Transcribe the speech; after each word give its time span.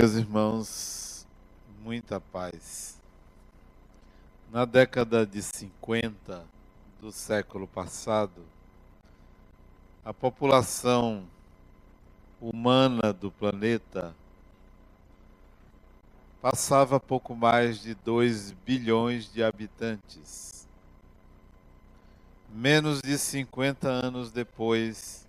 Meus 0.00 0.14
irmãos, 0.14 1.26
muita 1.82 2.20
paz. 2.20 3.00
Na 4.52 4.64
década 4.64 5.26
de 5.26 5.42
50 5.42 6.46
do 7.00 7.10
século 7.10 7.66
passado, 7.66 8.44
a 10.04 10.14
população 10.14 11.26
humana 12.40 13.12
do 13.12 13.32
planeta 13.32 14.14
passava 16.40 17.00
pouco 17.00 17.34
mais 17.34 17.82
de 17.82 17.92
2 17.96 18.52
bilhões 18.64 19.32
de 19.32 19.42
habitantes. 19.42 20.68
Menos 22.48 23.00
de 23.02 23.18
50 23.18 23.88
anos 23.88 24.30
depois, 24.30 25.26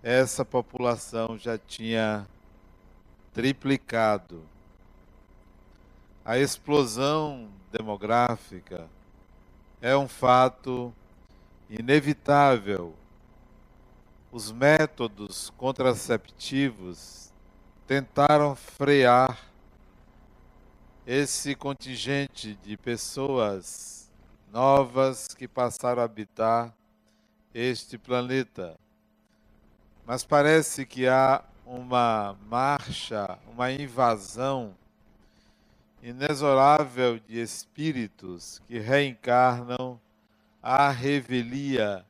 essa 0.00 0.44
população 0.44 1.36
já 1.36 1.58
tinha 1.58 2.24
triplicado. 3.34 4.46
A 6.24 6.38
explosão 6.38 7.50
demográfica 7.70 8.88
é 9.82 9.94
um 9.96 10.08
fato 10.08 10.94
inevitável. 11.68 12.94
Os 14.30 14.50
métodos 14.50 15.50
contraceptivos 15.58 17.32
tentaram 17.86 18.54
frear 18.54 19.38
esse 21.06 21.54
contingente 21.54 22.54
de 22.62 22.76
pessoas 22.76 24.10
novas 24.50 25.34
que 25.34 25.46
passaram 25.46 26.00
a 26.00 26.04
habitar 26.04 26.72
este 27.52 27.98
planeta. 27.98 28.78
Mas 30.06 30.24
parece 30.24 30.86
que 30.86 31.06
há 31.06 31.44
uma 31.66 32.36
marcha, 32.48 33.38
uma 33.48 33.70
invasão 33.70 34.74
inexorável 36.02 37.18
de 37.18 37.40
espíritos 37.40 38.60
que 38.66 38.78
reencarnam 38.78 39.98
à 40.62 40.90
revelia 40.90 42.04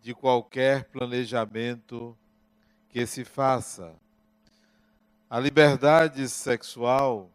de 0.00 0.14
qualquer 0.14 0.84
planejamento 0.84 2.16
que 2.88 3.04
se 3.06 3.24
faça. 3.24 3.92
A 5.28 5.40
liberdade 5.40 6.28
sexual 6.28 7.28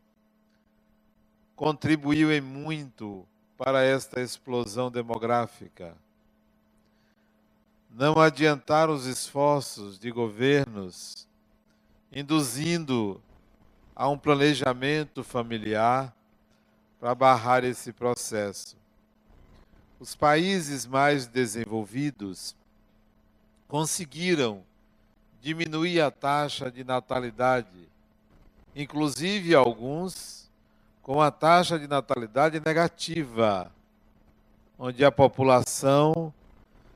contribuiu 1.57 2.31
em 2.31 2.39
muito 2.39 3.27
para 3.57 3.83
esta 3.83 4.21
explosão 4.21 4.89
demográfica. 4.89 5.95
Não 7.89 8.17
adiantaram 8.17 8.93
os 8.93 9.05
esforços 9.05 9.99
de 9.99 10.09
governos 10.09 11.27
induzindo 12.11 13.21
a 13.95 14.09
um 14.09 14.17
planejamento 14.17 15.23
familiar 15.23 16.13
para 16.99 17.15
barrar 17.15 17.63
esse 17.63 17.93
processo. 17.93 18.75
Os 19.99 20.15
países 20.15 20.85
mais 20.85 21.27
desenvolvidos 21.27 22.55
conseguiram 23.67 24.63
diminuir 25.41 26.01
a 26.01 26.11
taxa 26.11 26.69
de 26.69 26.83
natalidade, 26.83 27.87
inclusive 28.75 29.55
alguns 29.55 30.49
com 31.01 31.21
a 31.21 31.31
taxa 31.31 31.79
de 31.79 31.87
natalidade 31.87 32.59
negativa, 32.59 33.71
onde 34.77 35.03
a 35.05 35.11
população 35.11 36.33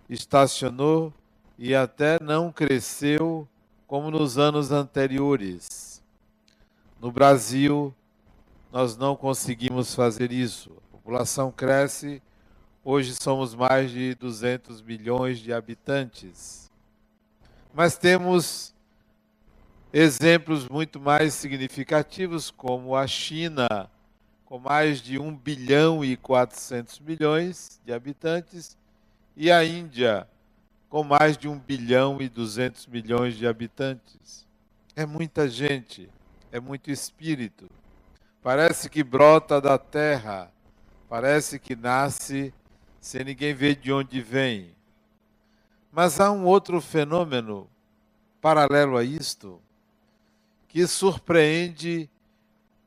estacionou 0.09 1.13
e 1.57 1.73
até 1.73 2.19
não 2.21 2.51
cresceu 2.51 3.47
como 3.87 4.09
nos 4.09 4.37
anos 4.37 4.71
anteriores. 4.71 6.01
No 6.99 7.11
Brasil, 7.11 7.93
nós 8.71 8.97
não 8.97 9.15
conseguimos 9.15 9.93
fazer 9.93 10.31
isso. 10.31 10.71
A 10.89 10.97
população 10.97 11.51
cresce, 11.51 12.21
hoje 12.83 13.15
somos 13.15 13.53
mais 13.53 13.91
de 13.91 14.15
200 14.15 14.81
milhões 14.81 15.39
de 15.39 15.53
habitantes. 15.53 16.71
Mas 17.73 17.97
temos 17.97 18.73
exemplos 19.93 20.67
muito 20.67 20.99
mais 20.99 21.33
significativos, 21.33 22.49
como 22.49 22.95
a 22.95 23.05
China, 23.05 23.89
com 24.45 24.59
mais 24.59 25.01
de 25.01 25.19
1 25.19 25.35
bilhão 25.35 26.03
e 26.03 26.17
400 26.17 26.99
milhões 26.99 27.79
de 27.85 27.93
habitantes, 27.93 28.77
e 29.37 29.51
a 29.51 29.63
Índia, 29.63 30.27
com 30.89 31.03
mais 31.03 31.37
de 31.37 31.47
1 31.47 31.59
bilhão 31.59 32.21
e 32.21 32.29
200 32.29 32.87
milhões 32.87 33.35
de 33.35 33.47
habitantes. 33.47 34.47
É 34.95 35.05
muita 35.05 35.49
gente, 35.49 36.09
é 36.51 36.59
muito 36.59 36.89
espírito. 36.89 37.69
Parece 38.41 38.89
que 38.89 39.03
brota 39.03 39.59
da 39.59 39.77
terra, 39.77 40.51
parece 41.09 41.59
que 41.59 41.75
nasce 41.75 42.53
sem 43.01 43.23
ninguém 43.23 43.53
ver 43.53 43.75
de 43.75 43.91
onde 43.91 44.21
vem. 44.21 44.75
Mas 45.91 46.19
há 46.19 46.31
um 46.31 46.45
outro 46.45 46.79
fenômeno 46.81 47.69
paralelo 48.41 48.97
a 48.97 49.03
isto 49.03 49.61
que 50.67 50.85
surpreende 50.87 52.09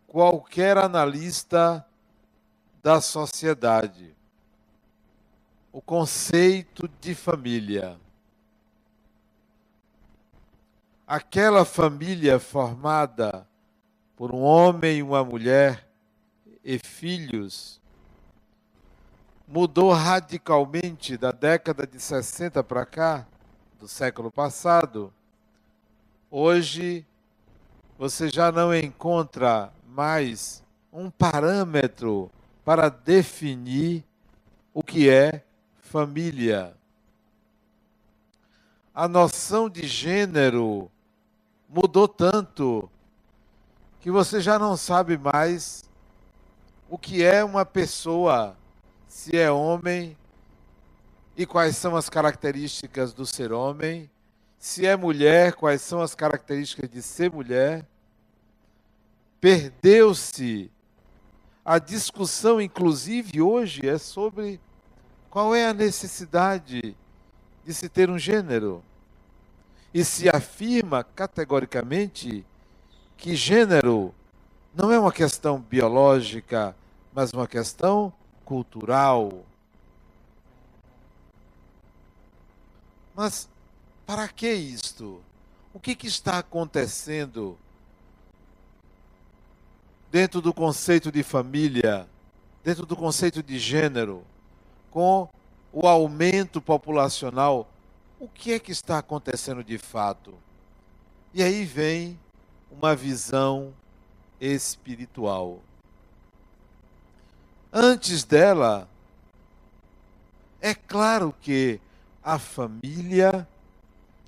qualquer 0.07 0.77
analista 0.79 1.85
da 2.83 3.01
sociedade 3.01 4.15
o 5.79 5.81
conceito 5.81 6.91
de 7.01 7.15
família. 7.15 7.97
Aquela 11.07 11.65
família 11.65 12.41
formada 12.41 13.47
por 14.17 14.35
um 14.35 14.41
homem 14.41 15.05
uma 15.05 15.23
mulher 15.23 15.89
e 16.65 16.81
filhos 16.81 17.81
mudou 19.47 19.93
radicalmente 19.93 21.17
da 21.17 21.31
década 21.31 21.87
de 21.87 22.01
60 22.01 22.65
para 22.65 22.85
cá, 22.85 23.25
do 23.79 23.87
século 23.87 24.33
passado. 24.33 25.15
Hoje 26.29 27.07
você 27.97 28.29
já 28.29 28.51
não 28.51 28.75
encontra 28.75 29.73
mais 29.87 30.61
um 30.93 31.09
parâmetro 31.09 32.33
para 32.65 32.89
definir 32.89 34.05
o 34.75 34.83
que 34.83 35.09
é 35.09 35.45
família. 35.89 36.77
A 38.95 39.09
noção 39.09 39.71
de 39.71 39.87
gênero 39.87 40.91
mudou 41.69 42.07
tanto 42.07 42.91
que 44.01 44.11
você 44.11 44.41
já 44.41 44.59
não 44.59 44.77
sabe 44.77 45.17
mais 45.17 45.89
o 46.91 46.99
que 46.99 47.25
é 47.25 47.43
uma 47.43 47.65
pessoa, 47.65 48.57
se 49.09 49.37
é 49.37 49.51
homem 49.51 50.17
e 51.37 51.47
quais 51.47 51.77
são 51.77 51.97
as 51.97 52.11
características 52.11 53.15
do 53.15 53.25
ser 53.25 53.51
homem, 53.53 54.11
se 54.59 54.87
é 54.87 54.95
mulher, 54.95 55.55
quais 55.55 55.81
são 55.81 56.03
as 56.03 56.15
características 56.15 56.91
de 56.91 57.01
ser 57.01 57.33
mulher. 57.33 57.87
Perdeu-se 59.41 60.71
a 61.65 61.79
discussão, 61.79 62.61
inclusive 62.61 63.41
hoje, 63.41 63.89
é 63.89 63.97
sobre 63.97 64.61
qual 65.31 65.55
é 65.55 65.67
a 65.67 65.75
necessidade 65.75 66.97
de 67.65 67.75
se 67.75 67.89
ter 67.89 68.09
um 68.09 68.19
gênero? 68.19 68.83
E 69.93 70.05
se 70.05 70.29
afirma 70.29 71.03
categoricamente 71.03 72.45
que 73.17 73.35
gênero 73.35 74.15
não 74.75 74.93
é 74.93 74.99
uma 74.99 75.13
questão 75.13 75.61
biológica, 75.61 76.77
mas 77.13 77.33
uma 77.33 77.47
questão 77.47 78.13
cultural. 78.45 79.45
Mas 83.15 83.49
para 84.07 84.29
que 84.29 84.51
isto? 84.53 85.21
O 85.75 85.81
que, 85.81 85.95
que 85.95 86.07
está 86.07 86.39
acontecendo 86.39 87.59
dentro 90.11 90.41
do 90.41 90.55
conceito 90.55 91.13
de 91.13 91.23
família, 91.23 92.09
dentro 92.65 92.87
do 92.87 92.97
conceito 92.97 93.43
de 93.43 93.59
gênero? 93.59 94.25
Com 94.91 95.29
o 95.73 95.87
aumento 95.87 96.61
populacional, 96.61 97.69
o 98.19 98.29
que 98.29 98.53
é 98.53 98.59
que 98.59 98.73
está 98.73 98.99
acontecendo 98.99 99.63
de 99.63 99.79
fato? 99.79 100.35
E 101.33 101.43
aí 101.43 101.65
vem 101.65 102.19
uma 102.71 102.97
visão 102.97 103.73
espiritual. 104.41 105.61
Antes 107.73 108.25
dela, 108.25 108.89
é 110.61 110.75
claro 110.75 111.35
que 111.41 111.81
a 112.25 112.39
família 112.39 113.47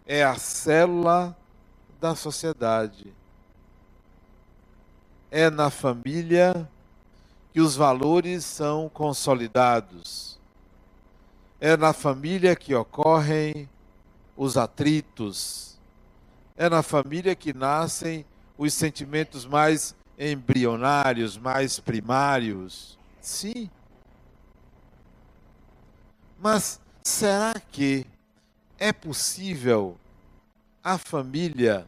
é 0.06 0.22
a 0.22 0.36
célula 0.36 1.36
da 2.00 2.14
sociedade. 2.14 3.12
É 5.30 5.48
na 5.48 5.70
família 5.70 6.68
que 7.52 7.60
os 7.60 7.74
valores 7.76 8.44
são 8.44 8.88
consolidados 8.88 10.39
é 11.60 11.76
na 11.76 11.92
família 11.92 12.56
que 12.56 12.74
ocorrem 12.74 13.68
os 14.36 14.56
atritos. 14.56 15.78
É 16.56 16.68
na 16.68 16.82
família 16.82 17.36
que 17.36 17.52
nascem 17.52 18.24
os 18.56 18.72
sentimentos 18.72 19.44
mais 19.44 19.94
embrionários, 20.18 21.36
mais 21.36 21.78
primários. 21.78 22.98
Sim. 23.20 23.68
Mas 26.38 26.80
será 27.02 27.54
que 27.70 28.06
é 28.78 28.92
possível 28.92 29.98
a 30.82 30.96
família 30.96 31.86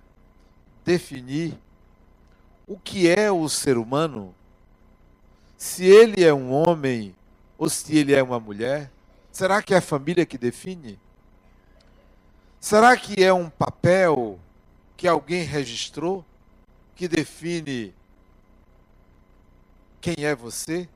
definir 0.85 1.59
o 2.67 2.79
que 2.79 3.09
é 3.09 3.33
o 3.33 3.49
ser 3.49 3.79
humano? 3.79 4.35
Se 5.57 5.85
ele 5.85 6.23
é 6.23 6.35
um 6.35 6.53
homem 6.53 7.15
ou 7.57 7.71
se 7.71 7.97
ele 7.97 8.15
é 8.15 8.23
uma 8.23 8.39
mulher? 8.39 8.91
Será 9.32 9.62
que 9.62 9.73
é 9.73 9.79
a 9.79 9.82
família 9.82 10.26
que 10.26 10.37
define? 10.37 11.00
Será 12.61 12.96
que 12.96 13.25
é 13.25 13.32
um 13.32 13.49
papel 13.49 14.38
que 14.96 15.08
alguém 15.08 15.43
registrou 15.43 16.25
que 16.94 17.08
define 17.08 17.94
quem 20.00 20.25
é 20.25 20.34
você? 20.34 20.87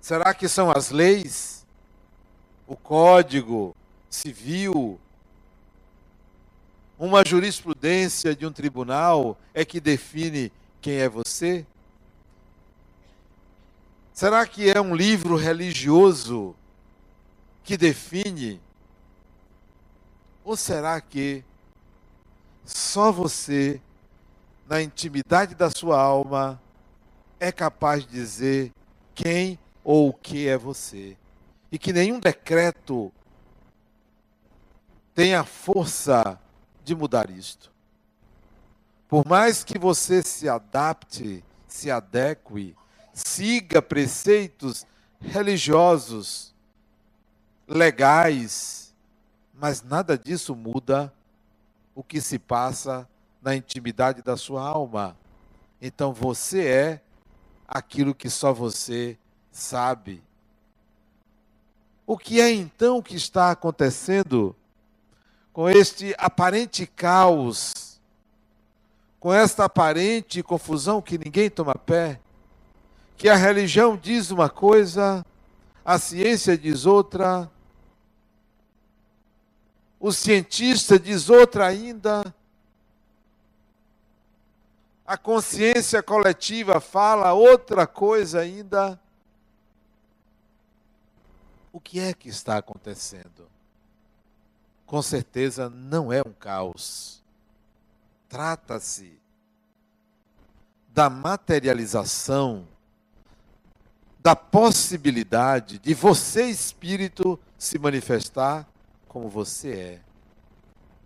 Será 0.00 0.32
que 0.32 0.48
são 0.48 0.70
as 0.70 0.90
leis, 0.90 1.66
o 2.66 2.76
código 2.76 3.76
civil, 4.08 4.98
uma 6.98 7.24
jurisprudência 7.24 8.34
de 8.34 8.46
um 8.46 8.52
tribunal 8.52 9.36
é 9.52 9.64
que 9.64 9.80
define 9.80 10.52
quem 10.80 10.98
é 10.98 11.08
você? 11.08 11.66
Será 14.20 14.46
que 14.46 14.68
é 14.70 14.78
um 14.78 14.94
livro 14.94 15.34
religioso 15.34 16.54
que 17.64 17.74
define 17.74 18.60
ou 20.44 20.58
será 20.58 21.00
que 21.00 21.42
só 22.62 23.10
você, 23.10 23.80
na 24.68 24.82
intimidade 24.82 25.54
da 25.54 25.70
sua 25.70 25.98
alma, 25.98 26.60
é 27.40 27.50
capaz 27.50 28.04
de 28.04 28.10
dizer 28.10 28.74
quem 29.14 29.58
ou 29.82 30.10
o 30.10 30.12
que 30.12 30.46
é 30.46 30.58
você? 30.58 31.16
E 31.72 31.78
que 31.78 31.90
nenhum 31.90 32.20
decreto 32.20 33.10
tenha 35.14 35.44
força 35.44 36.38
de 36.84 36.94
mudar 36.94 37.30
isto. 37.30 37.72
Por 39.08 39.26
mais 39.26 39.64
que 39.64 39.78
você 39.78 40.22
se 40.22 40.46
adapte, 40.46 41.42
se 41.66 41.90
adeque, 41.90 42.76
siga 43.12 43.80
preceitos 43.80 44.86
religiosos, 45.20 46.54
legais, 47.66 48.94
mas 49.54 49.82
nada 49.82 50.16
disso 50.16 50.54
muda 50.56 51.12
o 51.94 52.02
que 52.02 52.20
se 52.20 52.38
passa 52.38 53.08
na 53.42 53.54
intimidade 53.54 54.22
da 54.22 54.36
sua 54.36 54.62
alma. 54.62 55.16
Então 55.80 56.12
você 56.12 56.66
é 56.66 57.00
aquilo 57.68 58.14
que 58.14 58.28
só 58.28 58.52
você 58.52 59.18
sabe. 59.52 60.22
O 62.06 62.18
que 62.18 62.40
é 62.40 62.50
então 62.50 63.00
que 63.00 63.14
está 63.14 63.50
acontecendo 63.50 64.56
com 65.52 65.68
este 65.68 66.14
aparente 66.18 66.86
caos, 66.86 68.00
com 69.18 69.32
esta 69.32 69.66
aparente 69.66 70.42
confusão 70.42 71.00
que 71.00 71.18
ninguém 71.18 71.48
toma 71.50 71.74
pé? 71.74 72.20
Que 73.20 73.28
a 73.28 73.36
religião 73.36 73.98
diz 73.98 74.30
uma 74.30 74.48
coisa, 74.48 75.22
a 75.84 75.98
ciência 75.98 76.56
diz 76.56 76.86
outra, 76.86 77.50
o 80.00 80.10
cientista 80.10 80.98
diz 80.98 81.28
outra 81.28 81.66
ainda. 81.66 82.34
A 85.06 85.18
consciência 85.18 86.02
coletiva 86.02 86.80
fala 86.80 87.34
outra 87.34 87.86
coisa 87.86 88.40
ainda. 88.40 88.98
O 91.70 91.78
que 91.78 92.00
é 92.00 92.14
que 92.14 92.30
está 92.30 92.56
acontecendo? 92.56 93.46
Com 94.86 95.02
certeza 95.02 95.68
não 95.68 96.10
é 96.10 96.22
um 96.26 96.32
caos. 96.32 97.22
Trata-se 98.30 99.20
da 100.88 101.10
materialização 101.10 102.66
da 104.22 104.36
possibilidade 104.36 105.78
de 105.78 105.94
você, 105.94 106.44
espírito, 106.44 107.38
se 107.56 107.78
manifestar 107.78 108.68
como 109.08 109.28
você 109.28 109.72
é. 109.72 110.00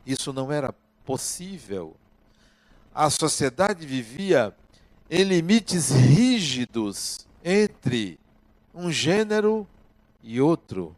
Isso 0.04 0.32
não 0.32 0.50
era 0.50 0.74
possível. 1.04 1.96
A 2.94 3.08
sociedade 3.10 3.86
vivia 3.86 4.54
em 5.08 5.22
limites 5.22 5.90
rígidos 5.90 7.26
entre 7.44 8.18
um 8.74 8.90
gênero 8.90 9.66
e 10.22 10.40
outro, 10.40 10.96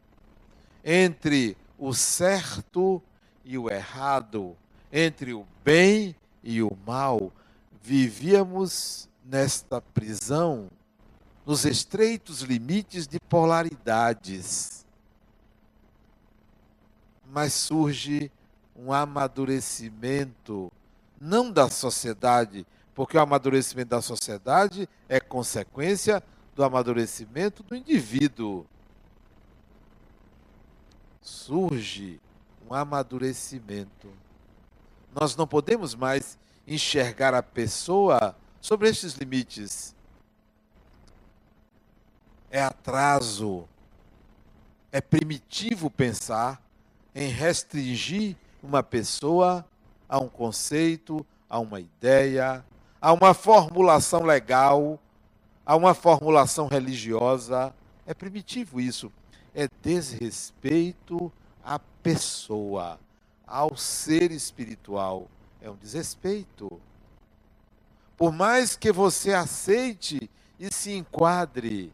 entre 0.85 1.57
o 1.79 1.93
certo 1.93 3.03
e 3.45 3.59
o 3.59 3.69
errado, 3.69 4.57
entre 4.93 5.35
o 5.35 5.47
bem 5.65 6.17
e 6.43 6.63
o 6.63 6.77
mal. 6.87 7.31
Vivíamos 7.83 9.09
nesta 9.25 9.81
prisão, 9.81 10.71
nos 11.47 11.65
estreitos 11.65 12.41
limites 12.43 13.07
de 13.07 13.19
polaridades 13.21 14.77
mas 17.37 17.53
surge 17.53 18.31
um 18.75 18.93
amadurecimento, 18.93 20.71
não 21.21 21.51
da 21.51 21.69
sociedade, 21.69 22.67
porque 22.95 23.17
o 23.17 23.21
amadurecimento 23.21 23.91
da 23.91 24.03
sociedade 24.03 24.89
é 25.09 25.21
consequência 25.21 26.23
do 26.55 26.63
amadurecimento 26.63 27.63
do 27.63 27.75
indivíduo. 27.75 28.67
Surge 31.21 32.21
um 32.69 32.75
amadurecimento. 32.75 34.09
Nós 35.15 35.37
não 35.37 35.47
podemos 35.47 35.95
mais 35.95 36.39
enxergar 36.67 37.35
a 37.35 37.43
pessoa 37.43 38.37
sobre 38.61 38.89
estes 38.89 39.15
limites. 39.15 39.95
É 42.51 42.63
atraso, 42.63 43.69
é 44.93 45.01
primitivo 45.01 45.91
pensar 45.91 46.63
em 47.15 47.29
restringir 47.29 48.37
uma 48.63 48.83
pessoa 48.83 49.67
a 50.09 50.19
um 50.19 50.29
conceito, 50.29 51.27
a 51.49 51.59
uma 51.59 51.81
ideia, 51.81 52.65
a 53.01 53.13
uma 53.13 53.35
formulação 53.35 54.23
legal, 54.23 54.99
a 55.65 55.77
uma 55.77 55.95
formulação 55.95 56.67
religiosa. 56.67 57.75
É 58.07 58.15
primitivo 58.15 58.81
isso. 58.81 59.13
É 59.55 59.69
desrespeito 59.83 61.33
à 61.65 61.79
pessoa, 61.79 62.99
ao 63.47 63.77
ser 63.77 64.31
espiritual. 64.31 65.29
É 65.61 65.71
um 65.71 65.77
desrespeito. 65.77 66.81
Por 68.17 68.33
mais 68.33 68.77
que 68.77 68.93
você 68.93 69.35
aceite 69.35 70.31
e 70.59 70.73
se 70.73 70.93
enquadre, 70.93 71.93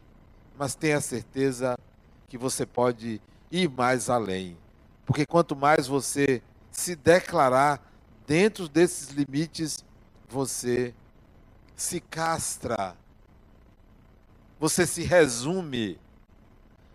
mas 0.63 0.75
tenha 0.75 1.01
certeza 1.01 1.77
que 2.29 2.37
você 2.37 2.65
pode 2.65 3.21
ir 3.51 3.69
mais 3.69 4.09
além. 4.09 4.57
Porque 5.05 5.25
quanto 5.25 5.57
mais 5.57 5.87
você 5.87 6.41
se 6.71 6.95
declarar 6.95 7.85
dentro 8.25 8.69
desses 8.69 9.09
limites, 9.09 9.83
você 10.29 10.95
se 11.75 11.99
castra, 11.99 12.95
você 14.57 14.87
se 14.87 15.03
resume, 15.03 15.99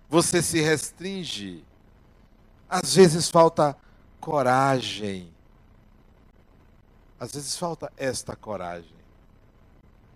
você 0.08 0.40
se 0.40 0.62
restringe. 0.62 1.62
Às 2.70 2.94
vezes 2.94 3.28
falta 3.28 3.76
coragem. 4.18 5.30
Às 7.20 7.32
vezes 7.32 7.54
falta 7.54 7.92
esta 7.98 8.34
coragem. 8.34 8.96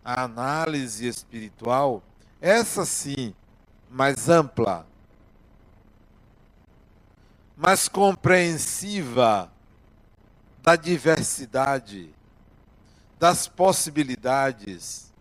A 0.03 0.23
análise 0.23 1.07
espiritual, 1.07 2.03
essa 2.41 2.87
sim, 2.87 3.35
mais 3.93 4.31
ampla, 4.31 4.87
mas 7.55 7.89
compreensiva 7.89 9.53
da 10.63 10.77
diversidade, 10.77 12.15
das 13.19 13.47
possibilidades. 13.47 15.13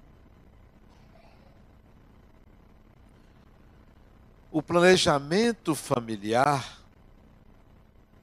O 4.49 4.61
planejamento 4.61 5.75
familiar 5.75 6.79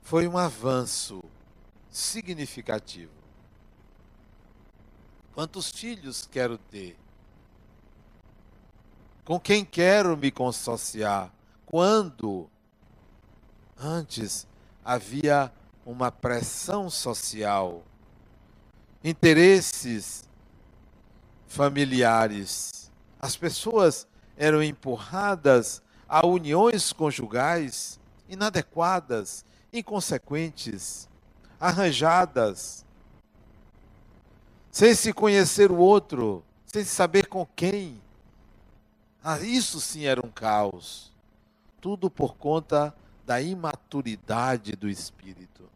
foi 0.00 0.26
um 0.26 0.38
avanço 0.38 1.22
significativo. 1.90 3.12
Quantos 5.34 5.70
filhos 5.70 6.26
quero 6.26 6.56
ter? 6.56 6.96
Com 9.28 9.38
quem 9.38 9.62
quero 9.62 10.16
me 10.16 10.30
consociar? 10.30 11.30
Quando? 11.66 12.48
Antes 13.78 14.46
havia 14.82 15.52
uma 15.84 16.10
pressão 16.10 16.88
social 16.88 17.84
interesses 19.04 20.26
familiares. 21.46 22.90
As 23.20 23.36
pessoas 23.36 24.08
eram 24.34 24.62
empurradas 24.62 25.82
a 26.08 26.26
uniões 26.26 26.90
conjugais 26.94 28.00
inadequadas, 28.30 29.44
inconsequentes, 29.70 31.06
arranjadas, 31.60 32.82
sem 34.70 34.94
se 34.94 35.12
conhecer 35.12 35.70
o 35.70 35.76
outro, 35.76 36.42
sem 36.64 36.82
saber 36.82 37.26
com 37.26 37.44
quem. 37.44 38.07
Ah, 39.22 39.40
isso 39.40 39.80
sim 39.80 40.04
era 40.06 40.24
um 40.24 40.30
caos. 40.30 41.12
Tudo 41.80 42.10
por 42.10 42.36
conta 42.36 42.94
da 43.26 43.40
imaturidade 43.40 44.72
do 44.72 44.88
espírito. 44.88 45.68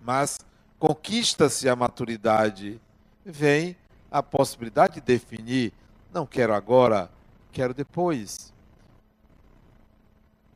Mas 0.00 0.38
conquista-se 0.78 1.68
a 1.68 1.74
maturidade, 1.74 2.80
vem 3.24 3.76
a 4.10 4.22
possibilidade 4.22 4.94
de 4.94 5.00
definir: 5.00 5.72
não 6.12 6.26
quero 6.26 6.54
agora, 6.54 7.10
quero 7.50 7.72
depois. 7.72 8.52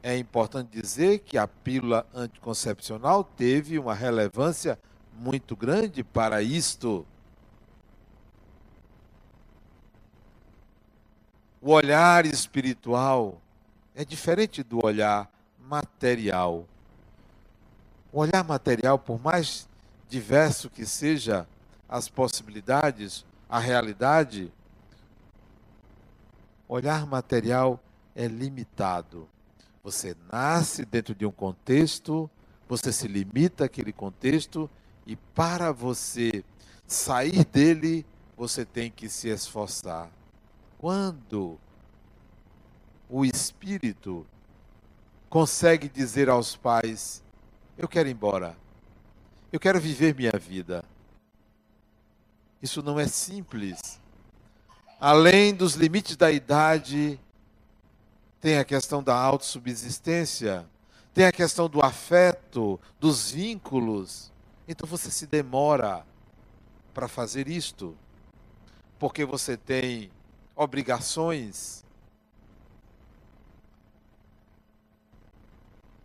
É 0.02 0.16
importante 0.16 0.70
dizer 0.70 1.20
que 1.20 1.37
a 1.37 1.49
pílula 1.49 2.06
anticoncepcional 2.14 3.25
teve 3.25 3.78
uma 3.78 3.94
relevância 3.94 4.78
muito 5.12 5.56
grande 5.56 6.04
para 6.04 6.40
isto. 6.42 7.04
O 11.60 11.72
olhar 11.72 12.24
espiritual 12.24 13.40
é 13.94 14.04
diferente 14.04 14.62
do 14.62 14.84
olhar 14.84 15.28
material. 15.58 16.66
O 18.12 18.20
olhar 18.20 18.44
material, 18.44 18.98
por 18.98 19.20
mais 19.20 19.68
diverso 20.08 20.70
que 20.70 20.86
seja 20.86 21.48
as 21.88 22.08
possibilidades, 22.08 23.24
a 23.48 23.58
realidade, 23.58 24.52
olhar 26.68 27.04
material 27.06 27.80
é 28.14 28.28
limitado. 28.28 29.28
Você 29.82 30.16
nasce 30.30 30.84
dentro 30.84 31.14
de 31.14 31.26
um 31.26 31.32
contexto, 31.32 32.30
você 32.68 32.92
se 32.92 33.08
limita 33.08 33.64
àquele 33.64 33.92
contexto 33.92 34.70
e 35.04 35.16
para 35.16 35.72
você 35.72 36.44
sair 36.86 37.44
dele, 37.44 38.06
você 38.36 38.64
tem 38.64 38.90
que 38.90 39.08
se 39.08 39.28
esforçar. 39.28 40.17
Quando 40.78 41.58
o 43.11 43.25
espírito 43.25 44.25
consegue 45.28 45.88
dizer 45.88 46.30
aos 46.30 46.54
pais: 46.54 47.23
Eu 47.76 47.88
quero 47.88 48.08
ir 48.08 48.12
embora, 48.12 48.56
eu 49.52 49.58
quero 49.58 49.80
viver 49.80 50.14
minha 50.14 50.38
vida. 50.38 50.85
Isso 52.62 52.80
não 52.80 52.99
é 52.99 53.08
simples. 53.08 54.00
Além 55.00 55.52
dos 55.52 55.75
limites 55.75 56.16
da 56.16 56.30
idade, 56.30 57.18
tem 58.40 58.58
a 58.58 58.64
questão 58.64 59.02
da 59.02 59.16
autossubsistência, 59.16 60.64
tem 61.12 61.25
a 61.25 61.32
questão 61.32 61.68
do 61.68 61.80
afeto, 61.80 62.78
dos 63.00 63.32
vínculos. 63.32 64.32
Então 64.66 64.88
você 64.88 65.11
se 65.11 65.26
demora 65.26 66.04
para 66.94 67.08
fazer 67.08 67.49
isto, 67.49 67.97
porque 68.99 69.25
você 69.25 69.56
tem 69.56 70.11
obrigações, 70.58 71.84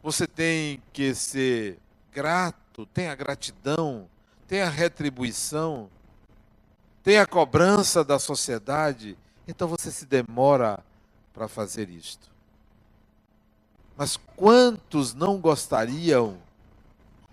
Você 0.03 0.27
tem 0.27 0.83
que 0.91 1.15
ser 1.15 1.79
grato, 2.11 2.85
tem 2.87 3.07
a 3.07 3.15
gratidão, 3.15 4.09
tem 4.45 4.61
a 4.61 4.67
retribuição, 4.67 5.89
tem 7.01 7.17
a 7.19 7.25
cobrança 7.25 8.03
da 8.03 8.19
sociedade. 8.19 9.17
Então 9.47 9.65
você 9.65 9.89
se 9.89 10.05
demora 10.05 10.83
para 11.33 11.47
fazer 11.47 11.89
isto. 11.89 12.29
Mas 13.95 14.17
quantos 14.35 15.13
não 15.13 15.39
gostariam, 15.39 16.37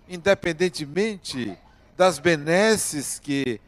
independentemente 0.07 1.57
das 1.97 2.19
benesses 2.19 3.19
que 3.19 3.59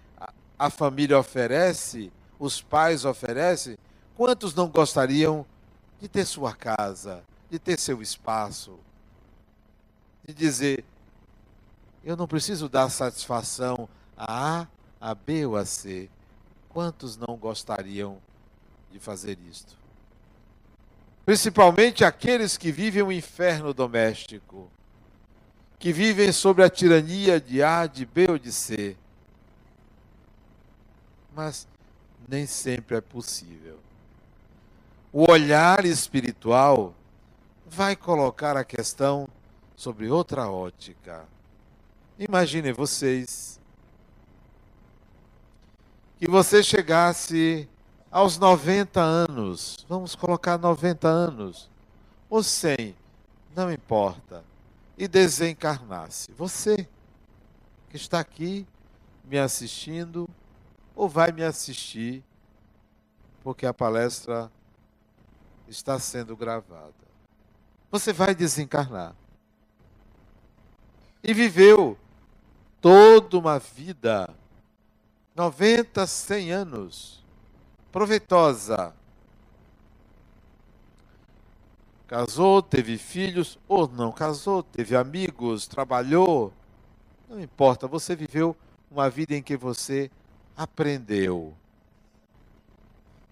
a 0.57 0.69
família 0.69 1.19
oferece, 1.19 2.09
os 2.43 2.61
pais 2.61 3.05
oferecem, 3.05 3.77
quantos 4.17 4.53
não 4.53 4.67
gostariam 4.67 5.45
de 6.01 6.09
ter 6.09 6.25
sua 6.25 6.53
casa, 6.53 7.23
de 7.49 7.57
ter 7.57 7.79
seu 7.79 8.01
espaço, 8.01 8.77
de 10.25 10.33
dizer: 10.33 10.83
eu 12.03 12.17
não 12.17 12.27
preciso 12.27 12.67
dar 12.67 12.89
satisfação 12.89 13.87
a 14.17 14.59
A, 14.59 14.67
a 14.99 15.15
B 15.15 15.45
ou 15.45 15.55
a 15.55 15.65
C. 15.65 16.09
Quantos 16.67 17.15
não 17.15 17.37
gostariam 17.37 18.17
de 18.91 18.99
fazer 18.99 19.37
isto? 19.49 19.77
Principalmente 21.25 22.03
aqueles 22.03 22.57
que 22.57 22.73
vivem 22.73 23.03
o 23.03 23.07
um 23.07 23.11
inferno 23.11 23.73
doméstico, 23.73 24.69
que 25.79 25.93
vivem 25.93 26.31
sob 26.33 26.61
a 26.61 26.69
tirania 26.69 27.39
de 27.39 27.63
A, 27.63 27.87
de 27.87 28.05
B 28.05 28.31
ou 28.31 28.37
de 28.37 28.51
C. 28.51 28.97
Mas 31.33 31.67
nem 32.27 32.45
sempre 32.45 32.97
é 32.97 33.01
possível. 33.01 33.79
O 35.11 35.29
olhar 35.31 35.85
espiritual 35.85 36.93
vai 37.67 37.95
colocar 37.95 38.57
a 38.57 38.63
questão 38.63 39.27
sobre 39.75 40.09
outra 40.09 40.49
ótica. 40.49 41.25
Imaginem 42.17 42.73
vocês 42.73 43.59
que 46.19 46.29
você 46.29 46.63
chegasse 46.63 47.67
aos 48.09 48.37
90 48.37 49.01
anos, 49.01 49.85
vamos 49.89 50.15
colocar 50.15 50.57
90 50.57 51.07
anos, 51.07 51.69
ou 52.29 52.43
100, 52.43 52.95
não 53.55 53.71
importa, 53.71 54.43
e 54.97 55.07
desencarnasse. 55.07 56.31
Você 56.37 56.87
que 57.89 57.97
está 57.97 58.19
aqui 58.19 58.65
me 59.25 59.37
assistindo, 59.37 60.29
ou 60.95 61.09
vai 61.09 61.31
me 61.31 61.43
assistir, 61.43 62.23
porque 63.43 63.65
a 63.65 63.73
palestra 63.73 64.51
está 65.67 65.99
sendo 65.99 66.35
gravada. 66.35 66.93
Você 67.91 68.11
vai 68.11 68.33
desencarnar 68.33 69.15
e 71.23 71.33
viveu 71.33 71.97
toda 72.81 73.37
uma 73.37 73.57
vida, 73.59 74.29
90, 75.35 76.05
100 76.05 76.51
anos, 76.51 77.23
proveitosa. 77.91 78.93
Casou, 82.07 82.61
teve 82.61 82.97
filhos, 82.97 83.57
ou 83.67 83.87
não 83.87 84.11
casou, 84.11 84.61
teve 84.61 84.95
amigos, 84.95 85.65
trabalhou. 85.65 86.53
Não 87.29 87.39
importa, 87.41 87.87
você 87.87 88.15
viveu 88.15 88.55
uma 88.91 89.09
vida 89.09 89.33
em 89.33 89.41
que 89.41 89.55
você 89.55 90.11
aprendeu. 90.55 91.53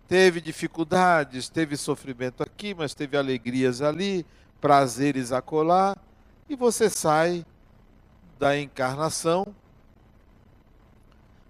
Teve 0.07 0.41
dificuldades, 0.41 1.47
teve 1.47 1.77
sofrimento 1.77 2.43
aqui, 2.43 2.73
mas 2.73 2.93
teve 2.93 3.15
alegrias 3.17 3.81
ali, 3.81 4.25
prazeres 4.59 5.31
acolá, 5.31 5.95
e 6.49 6.55
você 6.55 6.89
sai 6.89 7.45
da 8.37 8.57
encarnação, 8.57 9.55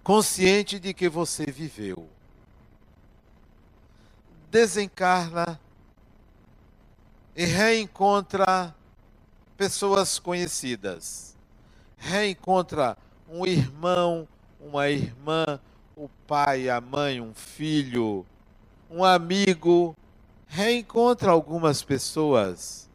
consciente 0.04 0.78
de 0.78 0.94
que 0.94 1.08
você 1.08 1.46
viveu. 1.46 2.08
Desencarna 4.50 5.58
e 7.34 7.44
reencontra 7.44 8.74
pessoas 9.56 10.18
conhecidas. 10.18 11.36
Reencontra 11.96 12.96
um 13.28 13.46
irmão, 13.46 14.28
uma 14.62 14.88
irmã, 14.88 15.60
o 15.96 16.08
pai, 16.26 16.68
a 16.68 16.80
mãe, 16.80 17.20
um 17.20 17.34
filho, 17.34 18.24
um 18.90 19.04
amigo. 19.04 19.96
Reencontra 20.46 21.30
algumas 21.30 21.82
pessoas. 21.82 22.88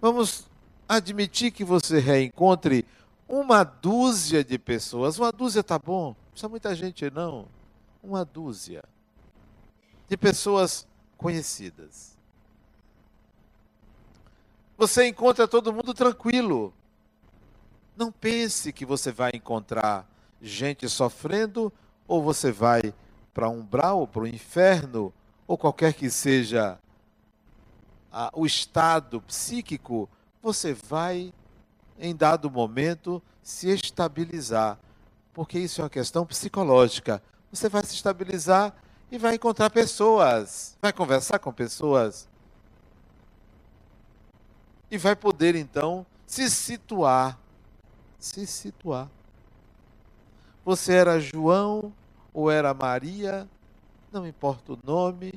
Vamos 0.00 0.46
admitir 0.88 1.50
que 1.50 1.64
você 1.64 1.98
reencontre 1.98 2.84
uma 3.28 3.62
dúzia 3.62 4.42
de 4.42 4.58
pessoas, 4.58 5.18
uma 5.18 5.30
dúzia 5.30 5.62
tá 5.62 5.78
bom, 5.78 6.08
não 6.08 6.30
precisa 6.30 6.48
muita 6.48 6.74
gente 6.74 7.10
não, 7.10 7.46
uma 8.02 8.24
dúzia 8.24 8.82
de 10.08 10.16
pessoas 10.16 10.86
conhecidas. 11.16 12.16
Você 14.78 15.06
encontra 15.08 15.46
todo 15.46 15.72
mundo 15.72 15.92
tranquilo. 15.92 16.72
Não 17.98 18.12
pense 18.12 18.72
que 18.72 18.86
você 18.86 19.10
vai 19.10 19.32
encontrar 19.34 20.08
gente 20.40 20.88
sofrendo, 20.88 21.72
ou 22.06 22.22
você 22.22 22.52
vai 22.52 22.94
para 23.34 23.48
um 23.48 23.58
umbral, 23.58 24.06
para 24.06 24.22
o 24.22 24.26
inferno, 24.28 25.12
ou 25.48 25.58
qualquer 25.58 25.92
que 25.92 26.08
seja 26.08 26.78
a, 28.12 28.30
o 28.32 28.46
estado 28.46 29.20
psíquico 29.22 30.08
você 30.40 30.72
vai, 30.72 31.34
em 31.98 32.14
dado 32.14 32.48
momento, 32.48 33.20
se 33.42 33.68
estabilizar. 33.68 34.78
porque 35.34 35.58
isso 35.58 35.80
é 35.80 35.84
uma 35.84 35.90
questão 35.90 36.24
psicológica. 36.24 37.20
Você 37.50 37.68
vai 37.68 37.82
se 37.84 37.96
estabilizar 37.96 38.72
e 39.10 39.18
vai 39.18 39.34
encontrar 39.34 39.70
pessoas, 39.70 40.78
vai 40.80 40.92
conversar 40.92 41.40
com 41.40 41.52
pessoas 41.52 42.28
e 44.88 44.96
vai 44.96 45.16
poder 45.16 45.56
então 45.56 46.06
se 46.24 46.48
situar, 46.48 47.36
se 48.18 48.46
situar. 48.46 49.08
Você 50.64 50.92
era 50.92 51.20
João 51.20 51.92
ou 52.34 52.50
era 52.50 52.74
Maria, 52.74 53.48
não 54.12 54.26
importa 54.26 54.72
o 54.72 54.78
nome, 54.84 55.32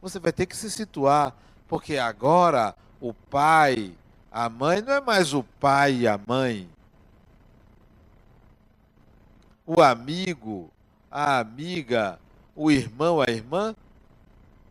você 0.00 0.18
vai 0.18 0.32
ter 0.32 0.46
que 0.46 0.56
se 0.56 0.70
situar, 0.70 1.34
porque 1.66 1.96
agora 1.96 2.74
o 3.00 3.12
pai, 3.12 3.94
a 4.30 4.48
mãe 4.48 4.80
não 4.82 4.92
é 4.92 5.00
mais 5.00 5.32
o 5.32 5.42
pai 5.42 6.00
e 6.00 6.08
a 6.08 6.18
mãe. 6.18 6.68
O 9.66 9.80
amigo, 9.80 10.70
a 11.10 11.38
amiga, 11.38 12.18
o 12.54 12.70
irmão, 12.70 13.20
a 13.20 13.30
irmã, 13.30 13.74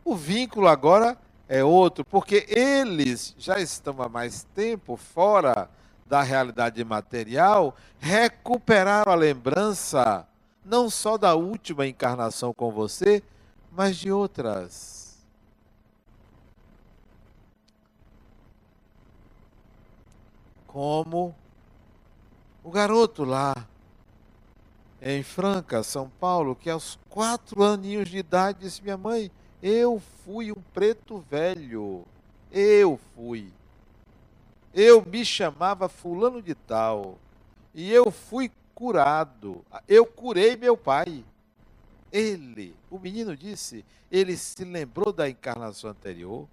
o 0.04 0.16
vínculo 0.16 0.68
agora 0.68 1.18
é 1.48 1.64
outro, 1.64 2.04
porque 2.06 2.46
eles 2.48 3.36
já 3.38 3.60
estão 3.60 4.02
há 4.02 4.08
mais 4.08 4.44
tempo 4.56 4.96
fora 4.96 5.70
da 6.12 6.22
realidade 6.22 6.84
material, 6.84 7.74
recuperaram 7.98 9.14
a 9.14 9.16
lembrança 9.16 10.28
não 10.66 10.90
só 10.90 11.18
da 11.18 11.36
última 11.36 11.88
encarnação 11.88 12.54
com 12.54 12.70
você, 12.70 13.24
mas 13.72 13.96
de 13.96 14.12
outras. 14.12 15.18
Como 20.68 21.34
o 22.62 22.70
garoto 22.70 23.24
lá 23.24 23.56
em 25.02 25.24
Franca, 25.24 25.82
São 25.82 26.10
Paulo, 26.20 26.58
que 26.58 26.70
aos 26.70 27.00
quatro 27.08 27.64
aninhos 27.64 28.10
de 28.10 28.18
idade 28.18 28.60
disse: 28.60 28.84
Minha 28.84 28.98
mãe, 28.98 29.32
eu 29.64 30.02
fui 30.26 30.52
um 30.52 30.62
preto 30.74 31.24
velho. 31.32 32.06
Eu 32.52 33.00
fui. 33.16 33.54
Eu 34.74 35.06
me 35.06 35.26
chamava 35.26 35.90
Fulano 35.90 36.42
de 36.42 36.56
Tal. 36.56 37.18
E 37.74 37.92
eu 37.92 38.12
fui 38.12 38.52
curado. 38.74 39.64
Eu 39.88 40.06
curei 40.06 40.56
meu 40.56 40.78
pai. 40.78 41.24
Ele, 42.12 42.76
o 42.90 43.00
menino 43.00 43.38
disse, 43.38 43.86
ele 44.12 44.36
se 44.36 44.66
lembrou 44.66 45.14
da 45.14 45.30
encarnação 45.30 45.90
anterior. 45.90 46.48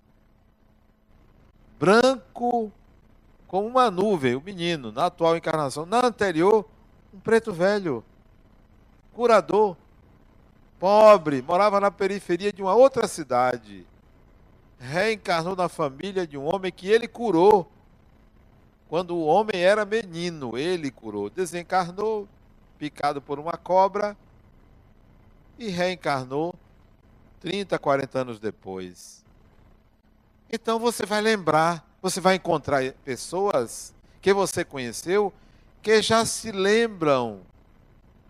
Branco 1.79 2.73
como 3.49 3.67
uma 3.67 3.91
nuvem, 3.91 4.37
o 4.37 4.43
menino, 4.43 4.93
na 4.93 5.07
atual 5.07 5.37
encarnação. 5.37 5.87
Na 5.87 6.07
anterior, 6.07 6.67
um 7.13 7.19
preto 7.19 7.51
velho, 7.51 8.05
curador, 9.15 9.75
pobre, 10.79 11.41
morava 11.41 11.81
na 11.81 11.91
periferia 11.91 12.53
de 12.53 12.63
uma 12.63 12.75
outra 12.75 13.09
cidade. 13.09 13.87
Reencarnou 14.79 15.57
na 15.57 15.69
família 15.69 16.27
de 16.27 16.37
um 16.37 16.45
homem 16.45 16.71
que 16.71 16.89
ele 16.89 17.09
curou. 17.09 17.69
Quando 18.88 19.14
o 19.14 19.25
homem 19.26 19.62
era 19.62 19.85
menino, 19.85 20.57
ele 20.57 20.90
curou. 20.90 21.28
Desencarnou, 21.28 22.26
picado 22.78 23.21
por 23.21 23.38
uma 23.38 23.52
cobra, 23.52 24.16
e 25.59 25.68
reencarnou 25.68 26.54
30, 27.40 27.78
40 27.78 28.18
anos 28.18 28.38
depois. 28.38 29.25
Então 30.50 30.78
você 30.78 31.04
vai 31.04 31.21
lembrar, 31.21 31.87
você 32.00 32.21
vai 32.21 32.37
encontrar 32.37 32.93
pessoas 33.04 33.93
que 34.23 34.32
você 34.32 34.65
conheceu 34.65 35.32
que 35.82 36.00
já 36.00 36.25
se 36.25 36.50
lembram 36.50 37.41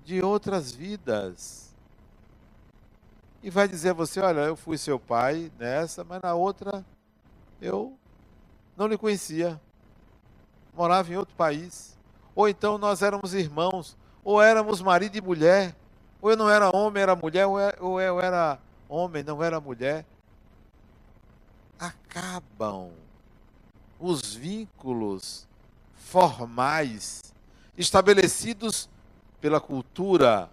de 0.05 0.23
outras 0.23 0.73
vidas. 0.73 1.69
E 3.43 3.51
vai 3.51 3.69
dizer 3.69 3.91
a 3.91 3.95
você: 3.95 4.21
olha, 4.21 4.41
eu 4.41 4.57
fui 4.57 4.77
seu 4.77 4.99
pai 4.99 5.53
nessa, 5.59 6.03
mas 6.03 6.21
na 6.21 6.35
outra 6.35 6.85
eu 7.61 7.97
não 8.77 8.87
lhe 8.87 8.99
conhecia. 8.99 9.61
Morava 10.79 11.13
em 11.13 11.17
outro 11.17 11.35
país. 11.35 11.99
Ou 12.37 12.49
então 12.49 12.79
nós 12.79 13.03
éramos 13.03 13.35
irmãos, 13.35 13.97
ou 14.23 14.41
éramos 14.41 14.81
marido 14.81 15.17
e 15.17 15.21
mulher. 15.21 15.75
Ou 16.23 16.31
eu 16.31 16.37
não 16.37 16.49
era 16.49 16.71
homem, 16.75 17.03
era 17.03 17.17
mulher, 17.17 17.47
ou 17.81 18.01
eu 18.01 18.21
era 18.21 18.61
homem, 18.89 19.25
não 19.25 19.43
era 19.43 19.61
mulher. 19.61 20.07
Acabam 21.81 22.91
os 23.99 24.37
vínculos 24.37 25.49
formais 25.97 27.35
estabelecidos 27.77 28.89
pela 29.41 29.61
cultura, 29.61 30.49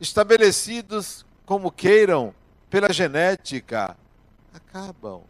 estabelecidos 0.00 1.26
como 1.44 1.72
queiram 1.72 2.32
pela 2.70 2.92
genética, 2.92 3.96
acabam. 4.52 5.22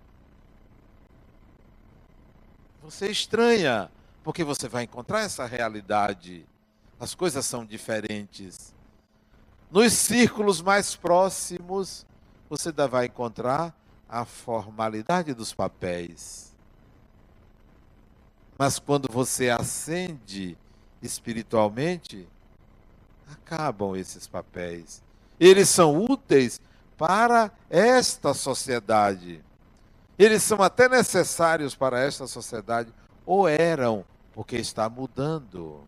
Você 2.85 3.11
estranha, 3.11 3.91
porque 4.23 4.45
você 4.45 4.69
vai 4.69 4.83
encontrar 4.85 5.21
essa 5.21 5.47
realidade. 5.47 6.45
As 7.01 7.15
coisas 7.15 7.47
são 7.47 7.65
diferentes. 7.65 8.75
Nos 9.71 9.93
círculos 9.95 10.61
mais 10.61 10.95
próximos, 10.95 12.05
você 12.49 12.71
vai 12.71 13.07
encontrar 13.07 13.75
a 14.09 14.25
formalidade 14.25 15.33
dos 15.33 15.53
papéis. 15.53 16.55
Mas 18.59 18.79
quando 18.79 19.09
você 19.11 19.51
ascende 19.51 20.57
espiritualmente, 21.03 22.29
acabam 23.31 23.97
esses 23.97 24.27
papéis. 24.27 25.03
Eles 25.41 25.69
são 25.69 26.05
úteis 26.05 26.61
para 26.97 27.51
esta 27.69 28.35
sociedade. 28.35 29.44
Eles 30.19 30.43
são 30.43 30.63
até 30.63 30.89
necessários 30.89 31.75
para 31.75 32.01
esta 32.01 32.27
sociedade, 32.27 32.93
ou 33.27 33.49
eram, 33.49 34.05
porque 34.33 34.57
está 34.57 34.89
mudando. 34.89 35.83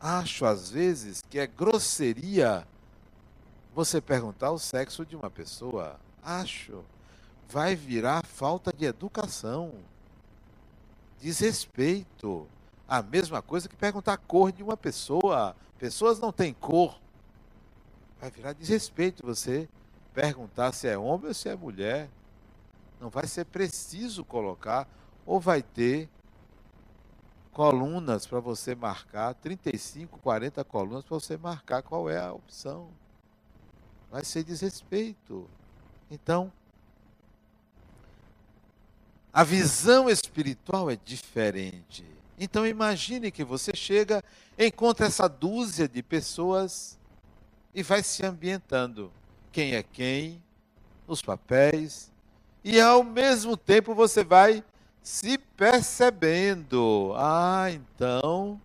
Acho 0.00 0.46
às 0.46 0.70
vezes 0.70 1.22
que 1.28 1.38
é 1.38 1.46
grosseria 1.46 2.66
você 3.74 4.00
perguntar 4.00 4.50
o 4.50 4.58
sexo 4.58 5.04
de 5.04 5.16
uma 5.16 5.30
pessoa. 5.30 5.96
Acho. 6.22 6.84
Vai 7.48 7.74
virar 7.74 8.24
falta 8.24 8.72
de 8.72 8.84
educação, 8.84 9.72
desrespeito. 11.20 12.46
A 12.86 13.02
mesma 13.02 13.42
coisa 13.42 13.68
que 13.68 13.76
perguntar 13.76 14.14
a 14.14 14.18
cor 14.18 14.52
de 14.52 14.62
uma 14.62 14.76
pessoa. 14.76 15.54
Pessoas 15.78 16.18
não 16.18 16.32
têm 16.32 16.54
cor. 16.54 16.98
Vai 18.20 18.30
virar 18.30 18.52
desrespeito 18.52 19.26
você 19.26 19.68
perguntar 20.18 20.72
se 20.72 20.88
é 20.88 20.98
homem 20.98 21.28
ou 21.28 21.34
se 21.34 21.48
é 21.48 21.54
mulher. 21.54 22.10
Não 23.00 23.08
vai 23.08 23.28
ser 23.28 23.44
preciso 23.44 24.24
colocar, 24.24 24.88
ou 25.24 25.38
vai 25.38 25.62
ter 25.62 26.08
colunas 27.52 28.26
para 28.26 28.40
você 28.40 28.74
marcar, 28.74 29.32
35, 29.34 30.18
40 30.18 30.64
colunas 30.64 31.04
para 31.04 31.14
você 31.14 31.36
marcar 31.36 31.82
qual 31.82 32.10
é 32.10 32.18
a 32.18 32.32
opção. 32.32 32.88
Vai 34.10 34.24
ser 34.24 34.42
desrespeito. 34.42 35.48
Então, 36.10 36.52
a 39.32 39.44
visão 39.44 40.10
espiritual 40.10 40.90
é 40.90 40.96
diferente. 40.96 42.04
Então 42.36 42.66
imagine 42.66 43.30
que 43.30 43.44
você 43.44 43.70
chega, 43.72 44.24
encontra 44.58 45.06
essa 45.06 45.28
dúzia 45.28 45.88
de 45.88 46.02
pessoas 46.02 46.98
e 47.72 47.84
vai 47.84 48.02
se 48.02 48.26
ambientando. 48.26 49.12
Quem 49.52 49.74
é 49.74 49.82
quem, 49.82 50.42
os 51.06 51.22
papéis, 51.22 52.10
e 52.62 52.80
ao 52.80 53.02
mesmo 53.02 53.56
tempo 53.56 53.94
você 53.94 54.22
vai 54.22 54.62
se 55.02 55.38
percebendo. 55.38 57.14
Ah, 57.16 57.70
então, 57.70 58.60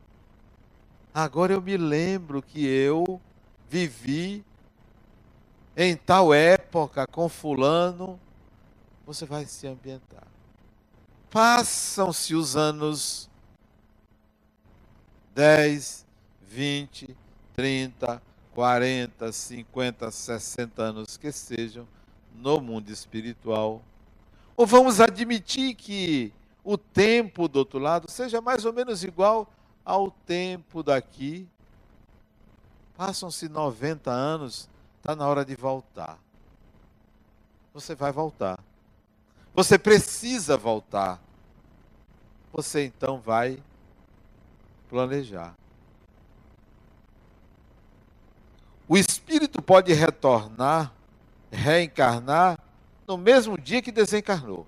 agora 1.13 1.54
eu 1.54 1.62
me 1.62 1.78
lembro 1.78 2.41
que 2.41 2.65
eu 2.65 3.22
vivi 3.69 4.43
em 5.76 5.96
tal 5.96 6.34
época 6.34 7.08
com 7.08 7.30
Fulano. 7.30 8.19
Você 9.06 9.26
vai 9.26 9.46
se 9.46 9.67
ambientar. 9.67 10.28
Passam-se 11.30 12.36
os 12.36 12.56
anos 12.56 13.30
10, 15.34 16.06
20, 16.48 17.17
30, 17.54 18.22
40, 18.54 19.32
50, 19.32 20.12
60 20.12 20.82
anos 20.82 21.18
que 21.18 21.32
sejam 21.32 21.88
no 22.36 22.60
mundo 22.62 22.89
espiritual 22.89 23.82
ou 24.56 24.66
vamos 24.68 25.02
admitir 25.02 25.74
que 25.76 26.32
o 26.63 26.78
tempo 26.78 27.48
do 27.48 27.60
outro 27.60 27.80
lado 27.80 28.10
seja 28.10 28.39
mais 28.39 28.66
ou 28.66 28.74
menos 28.74 29.04
igual 29.04 29.52
ao 29.84 30.12
tempo 30.12 30.84
daqui? 30.84 31.48
Passam-se 32.96 33.50
90 33.50 34.12
anos, 34.12 34.70
está 34.98 35.16
na 35.16 35.28
hora 35.28 35.44
de 35.44 35.56
voltar. 35.56 36.20
Você 37.74 37.96
vai 37.96 38.12
voltar. 38.12 38.60
Você 39.56 39.80
precisa 39.80 40.56
voltar. 40.56 41.20
Você 42.52 42.86
então 42.86 43.20
vai 43.20 43.62
planejar. 44.88 45.56
O 48.88 48.96
espírito 49.24 49.62
pode 49.62 49.94
retornar, 49.94 50.94
reencarnar 51.50 52.60
no 53.08 53.18
mesmo 53.18 53.58
dia 53.58 53.82
que 53.82 53.92
desencarnou. 53.92 54.68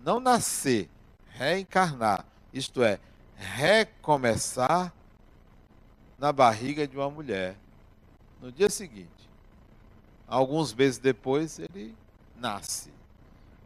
Não 0.00 0.18
nascer, 0.18 0.88
reencarnar. 1.28 2.24
Isto 2.52 2.82
é, 2.82 2.98
recomeçar 3.36 4.92
na 6.18 6.32
barriga 6.32 6.86
de 6.86 6.96
uma 6.96 7.10
mulher 7.10 7.56
no 8.40 8.50
dia 8.50 8.70
seguinte. 8.70 9.10
Alguns 10.26 10.72
meses 10.72 10.98
depois 10.98 11.58
ele 11.58 11.94
nasce. 12.36 12.90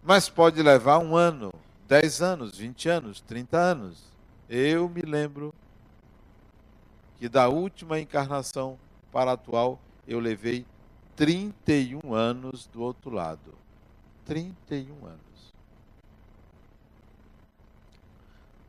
Mas 0.03 0.29
pode 0.29 0.61
levar 0.63 0.99
um 0.99 1.17
ano, 1.17 1.53
dez 1.87 2.21
anos, 2.21 2.59
vinte 2.59 2.89
anos, 2.89 3.21
trinta 3.21 3.57
anos. 3.57 4.03
Eu 4.49 4.89
me 4.89 5.03
lembro 5.03 5.55
que 7.19 7.29
da 7.29 7.49
última 7.49 8.01
encarnação 8.01 8.79
para 9.13 9.33
a 9.33 9.35
atual 9.35 9.79
eu 10.09 10.19
levei 10.19 10.65
31 11.15 12.15
anos 12.15 12.67
do 12.67 12.81
outro 12.81 13.11
lado. 13.11 13.55
31 14.25 15.07
anos. 15.07 15.19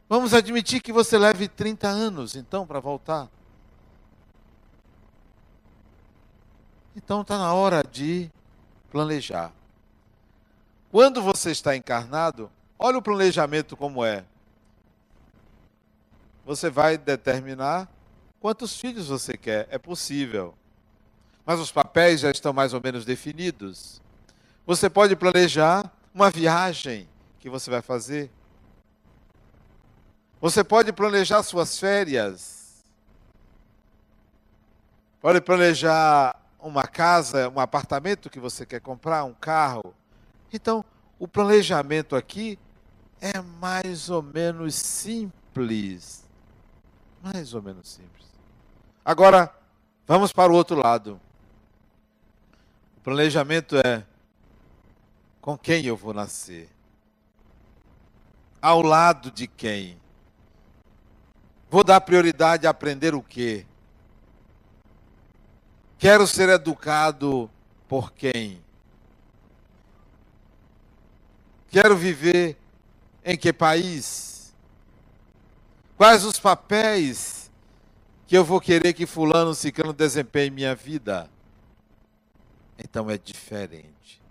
Vamos 0.09 0.33
admitir 0.33 0.81
que 0.81 0.91
você 0.91 1.17
leve 1.17 1.47
30 1.47 1.87
anos, 1.87 2.35
então, 2.35 2.67
para 2.67 2.79
voltar. 2.79 3.29
Então 6.95 7.21
está 7.21 7.37
na 7.37 7.53
hora 7.53 7.83
de 7.89 8.29
planejar. 8.91 9.53
Quando 10.91 11.21
você 11.21 11.51
está 11.51 11.75
encarnado, 11.75 12.51
olha 12.77 12.97
o 12.97 13.01
planejamento 13.01 13.77
como 13.77 14.03
é. 14.03 14.25
Você 16.45 16.69
vai 16.69 16.97
determinar 16.97 17.87
quantos 18.41 18.77
filhos 18.77 19.07
você 19.07 19.37
quer. 19.37 19.67
É 19.69 19.77
possível. 19.77 20.58
Mas 21.49 21.59
os 21.59 21.71
papéis 21.71 22.19
já 22.19 22.29
estão 22.29 22.53
mais 22.53 22.75
ou 22.75 22.79
menos 22.79 23.03
definidos. 23.03 23.99
Você 24.67 24.87
pode 24.87 25.15
planejar 25.15 25.91
uma 26.13 26.29
viagem 26.29 27.09
que 27.39 27.49
você 27.49 27.71
vai 27.71 27.81
fazer. 27.81 28.29
Você 30.39 30.63
pode 30.63 30.93
planejar 30.93 31.41
suas 31.41 31.79
férias. 31.79 32.83
Pode 35.19 35.41
planejar 35.41 36.39
uma 36.59 36.83
casa, 36.83 37.49
um 37.49 37.59
apartamento 37.59 38.29
que 38.29 38.39
você 38.39 38.63
quer 38.63 38.79
comprar, 38.79 39.23
um 39.23 39.33
carro. 39.33 39.95
Então, 40.53 40.85
o 41.17 41.27
planejamento 41.27 42.15
aqui 42.15 42.59
é 43.19 43.41
mais 43.41 44.07
ou 44.11 44.21
menos 44.21 44.75
simples. 44.75 46.23
Mais 47.23 47.55
ou 47.55 47.61
menos 47.63 47.89
simples. 47.89 48.27
Agora, 49.03 49.51
vamos 50.05 50.31
para 50.31 50.51
o 50.51 50.55
outro 50.55 50.77
lado. 50.77 51.19
O 52.99 53.01
planejamento 53.01 53.77
é 53.77 54.03
com 55.39 55.57
quem 55.57 55.85
eu 55.85 55.95
vou 55.95 56.13
nascer? 56.13 56.69
Ao 58.61 58.81
lado 58.81 59.31
de 59.31 59.47
quem? 59.47 59.97
Vou 61.71 61.81
dar 61.81 62.01
prioridade 62.01 62.67
a 62.67 62.71
aprender 62.71 63.15
o 63.15 63.21
quê? 63.21 63.65
Quero 65.97 66.27
ser 66.27 66.49
educado 66.49 67.49
por 67.87 68.11
quem? 68.11 68.61
Quero 71.69 71.95
viver 71.95 72.57
em 73.23 73.37
que 73.37 73.53
país? 73.53 74.53
Quais 75.95 76.25
os 76.25 76.37
papéis 76.37 77.49
que 78.27 78.37
eu 78.37 78.43
vou 78.43 78.59
querer 78.59 78.91
que 78.91 79.05
fulano 79.05 79.55
ciclano 79.55 79.93
desempenhe 79.93 80.47
em 80.47 80.51
minha 80.51 80.75
vida? 80.75 81.29
Então 82.79 83.09
é 83.09 83.17
diferente. 83.17 84.21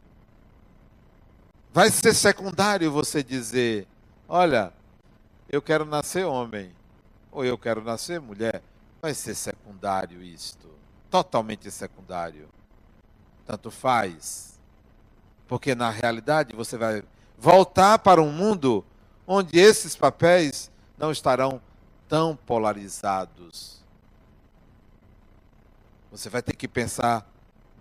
Vai 1.72 1.90
ser 1.90 2.14
secundário 2.14 2.90
você 2.90 3.22
dizer: 3.22 3.86
olha, 4.28 4.72
eu 5.48 5.60
quero 5.60 5.84
nascer 5.84 6.24
homem 6.24 6.74
ou 7.30 7.44
eu 7.44 7.58
quero 7.58 7.82
nascer 7.82 8.20
mulher. 8.20 8.62
Vai 9.00 9.14
ser 9.14 9.34
secundário 9.34 10.22
isto. 10.22 10.68
Totalmente 11.10 11.70
secundário. 11.70 12.48
Tanto 13.46 13.70
faz. 13.70 14.58
Porque 15.46 15.74
na 15.74 15.90
realidade 15.90 16.56
você 16.56 16.76
vai 16.76 17.04
voltar 17.38 17.98
para 18.00 18.20
um 18.20 18.32
mundo 18.32 18.84
onde 19.26 19.58
esses 19.58 19.94
papéis 19.94 20.70
não 20.96 21.12
estarão 21.12 21.60
tão 22.08 22.34
polarizados. 22.34 23.78
Você 26.10 26.28
vai 26.28 26.42
ter 26.42 26.56
que 26.56 26.66
pensar 26.66 27.26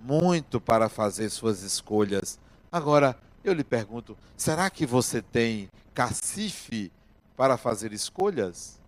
muito 0.01 0.59
para 0.59 0.89
fazer 0.89 1.29
suas 1.29 1.61
escolhas. 1.61 2.39
Agora, 2.71 3.17
eu 3.43 3.53
lhe 3.53 3.63
pergunto: 3.63 4.17
será 4.35 4.69
que 4.69 4.85
você 4.85 5.21
tem 5.21 5.69
cacife 5.93 6.91
para 7.35 7.57
fazer 7.57 7.93
escolhas? 7.93 8.79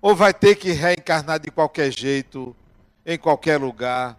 Ou 0.00 0.16
vai 0.16 0.34
ter 0.34 0.56
que 0.56 0.72
reencarnar 0.72 1.38
de 1.38 1.50
qualquer 1.50 1.92
jeito, 1.92 2.54
em 3.06 3.16
qualquer 3.16 3.58
lugar, 3.58 4.18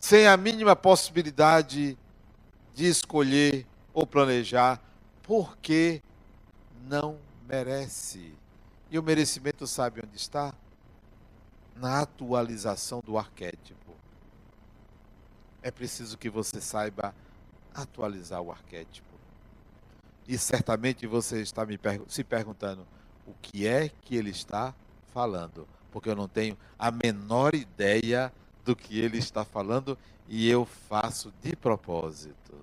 sem 0.00 0.26
a 0.26 0.36
mínima 0.36 0.74
possibilidade 0.74 1.98
de 2.74 2.86
escolher 2.86 3.66
ou 3.92 4.06
planejar, 4.06 4.80
porque 5.22 6.02
não 6.88 7.18
merece. 7.46 8.32
E 8.90 8.98
o 8.98 9.02
merecimento 9.02 9.66
sabe 9.66 10.00
onde 10.02 10.16
está? 10.16 10.54
Na 11.78 12.00
atualização 12.00 13.00
do 13.00 13.16
arquétipo. 13.16 13.92
É 15.62 15.70
preciso 15.70 16.16
que 16.18 16.28
você 16.28 16.60
saiba 16.60 17.14
atualizar 17.74 18.40
o 18.40 18.50
arquétipo. 18.50 19.06
E 20.26 20.36
certamente 20.36 21.06
você 21.06 21.40
está 21.40 21.64
me 21.64 21.78
se 22.08 22.22
perguntando: 22.24 22.86
o 23.26 23.34
que 23.40 23.66
é 23.66 23.88
que 23.88 24.16
ele 24.16 24.30
está 24.30 24.74
falando, 25.12 25.66
porque 25.90 26.08
eu 26.08 26.16
não 26.16 26.28
tenho 26.28 26.56
a 26.78 26.90
menor 26.90 27.54
ideia 27.54 28.32
do 28.64 28.76
que 28.76 28.98
ele 28.98 29.18
está 29.18 29.44
falando 29.44 29.96
e 30.28 30.48
eu 30.48 30.64
faço 30.64 31.32
de 31.42 31.56
propósito. 31.56 32.54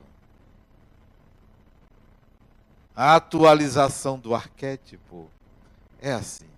A 2.96 3.16
atualização 3.16 4.18
do 4.18 4.34
arquétipo 4.34 5.30
é 6.00 6.14
assim. 6.14 6.55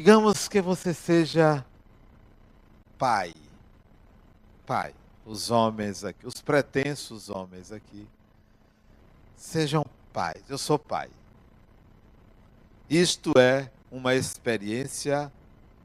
Digamos 0.00 0.48
que 0.48 0.62
você 0.62 0.94
seja 0.94 1.62
pai. 2.96 3.34
Pai. 4.64 4.94
Os 5.26 5.50
homens 5.50 6.04
aqui, 6.04 6.26
os 6.26 6.40
pretensos 6.40 7.28
homens 7.28 7.70
aqui, 7.70 8.08
sejam 9.36 9.84
pai, 10.10 10.36
eu 10.48 10.56
sou 10.56 10.78
pai. 10.78 11.10
Isto 12.88 13.38
é 13.38 13.70
uma 13.90 14.14
experiência 14.14 15.30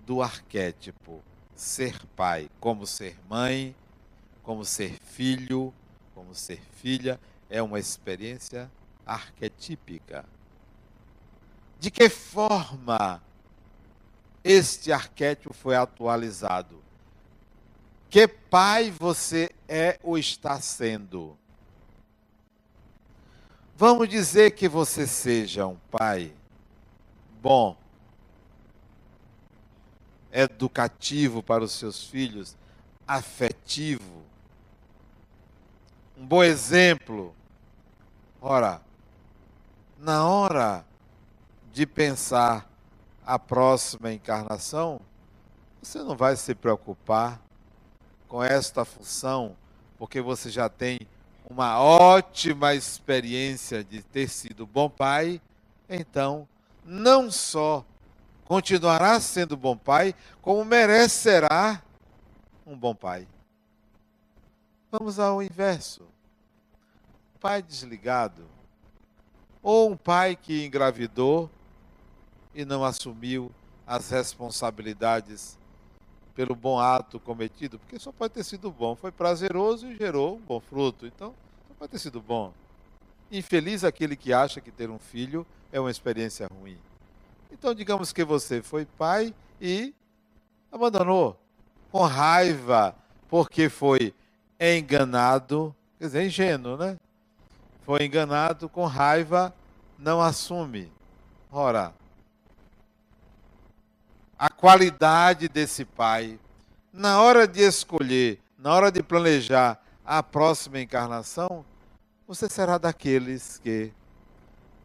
do 0.06 0.21
arquétipo. 0.21 1.21
Ser 1.54 1.99
pai, 2.15 2.49
como 2.58 2.88
ser 2.88 3.17
mãe, 3.30 3.75
como 4.43 4.63
ser 4.63 4.97
filho, 4.97 5.73
como 6.13 6.34
ser 6.34 6.62
filha, 6.78 7.19
é 7.49 7.62
uma 7.62 7.80
experiência 7.80 8.71
arquetípica. 9.06 10.23
De 11.78 11.91
que 11.91 12.08
forma 12.08 13.21
este 14.45 14.91
arquétipo 14.91 15.55
foi 15.55 15.75
atualizado? 15.75 16.79
Que 18.08 18.27
pai 18.27 18.91
você 18.91 19.49
é 19.67 19.99
ou 20.03 20.19
está 20.19 20.62
sendo? 20.62 21.36
Vamos 23.75 24.08
dizer 24.08 24.51
que 24.51 24.69
você 24.69 25.08
seja 25.08 25.65
um 25.65 25.75
pai 25.89 26.31
bom, 27.41 27.75
educativo 30.31 31.41
para 31.41 31.63
os 31.63 31.71
seus 31.71 32.03
filhos, 32.03 32.55
afetivo, 33.08 34.23
um 36.15 36.25
bom 36.25 36.43
exemplo. 36.43 37.36
Ora, 38.39 38.79
na 39.97 40.27
hora 40.27 40.86
de 41.73 41.88
pensar 41.88 42.74
a 43.25 43.39
próxima 43.39 44.13
encarnação, 44.13 45.01
você 45.81 45.99
não 46.03 46.15
vai 46.15 46.35
se 46.35 46.53
preocupar 46.53 47.41
com 48.27 48.43
esta 48.43 48.85
função, 48.85 49.55
porque 49.97 50.21
você 50.21 50.49
já 50.49 50.69
tem 50.69 50.99
uma 51.49 51.79
ótima 51.79 52.73
experiência 52.73 53.83
de 53.83 54.01
ter 54.01 54.27
sido 54.29 54.65
bom 54.65 54.89
pai, 54.89 55.41
então 55.89 56.47
não 56.83 57.31
só 57.31 57.83
continuará 58.45 59.19
sendo 59.19 59.57
bom 59.57 59.75
pai, 59.75 60.13
como 60.41 60.63
merecerá 60.63 61.81
um 62.65 62.77
bom 62.77 62.93
pai. 62.93 63.27
Vamos 64.91 65.19
ao 65.19 65.41
inverso. 65.41 66.03
Pai 67.39 67.61
desligado, 67.61 68.47
Ou 69.61 69.91
um 69.91 69.97
pai 69.97 70.35
que 70.35 70.65
engravidou 70.65 71.49
e 72.55 72.63
não 72.63 72.83
assumiu 72.83 73.51
as 73.85 74.09
responsabilidades 74.09 75.59
pelo 76.33 76.55
bom 76.55 76.79
ato 76.79 77.19
cometido, 77.19 77.77
porque 77.77 77.99
só 77.99 78.11
pode 78.11 78.33
ter 78.33 78.43
sido 78.43 78.71
bom. 78.71 78.95
Foi 78.95 79.11
prazeroso 79.11 79.87
e 79.87 79.95
gerou 79.95 80.37
um 80.37 80.41
bom 80.41 80.59
fruto. 80.59 81.05
Então, 81.05 81.33
só 81.67 81.73
pode 81.77 81.91
ter 81.91 81.99
sido 81.99 82.21
bom. 82.21 82.51
Infeliz 83.31 83.83
aquele 83.83 84.15
que 84.15 84.33
acha 84.33 84.59
que 84.59 84.71
ter 84.71 84.89
um 84.89 84.99
filho 84.99 85.45
é 85.71 85.79
uma 85.79 85.91
experiência 85.91 86.47
ruim. 86.47 86.77
Então, 87.51 87.73
digamos 87.73 88.11
que 88.11 88.23
você 88.23 88.61
foi 88.61 88.85
pai 88.85 89.33
e 89.61 89.93
abandonou 90.71 91.39
com 91.91 92.03
raiva, 92.03 92.95
porque 93.29 93.69
foi 93.69 94.13
enganado, 94.59 95.73
quer 95.97 96.05
dizer, 96.05 96.25
ingênuo, 96.25 96.75
né? 96.75 96.97
Foi 97.85 98.03
enganado 98.03 98.67
com 98.67 98.85
raiva, 98.85 99.53
não 99.97 100.19
assume. 100.19 100.91
Ora, 101.51 101.93
a 104.45 104.49
qualidade 104.51 105.49
desse 105.49 105.84
pai, 105.84 106.39
na 106.93 107.19
hora 107.19 107.47
de 107.47 107.62
escolher, 107.62 108.39
na 108.60 108.75
hora 108.75 108.91
de 108.91 109.01
planejar 109.01 109.81
a 110.05 110.21
próxima 110.21 110.79
encarnação, 110.79 111.65
você 112.27 112.47
será 112.47 112.77
daqueles 112.77 113.58
que, 113.58 113.91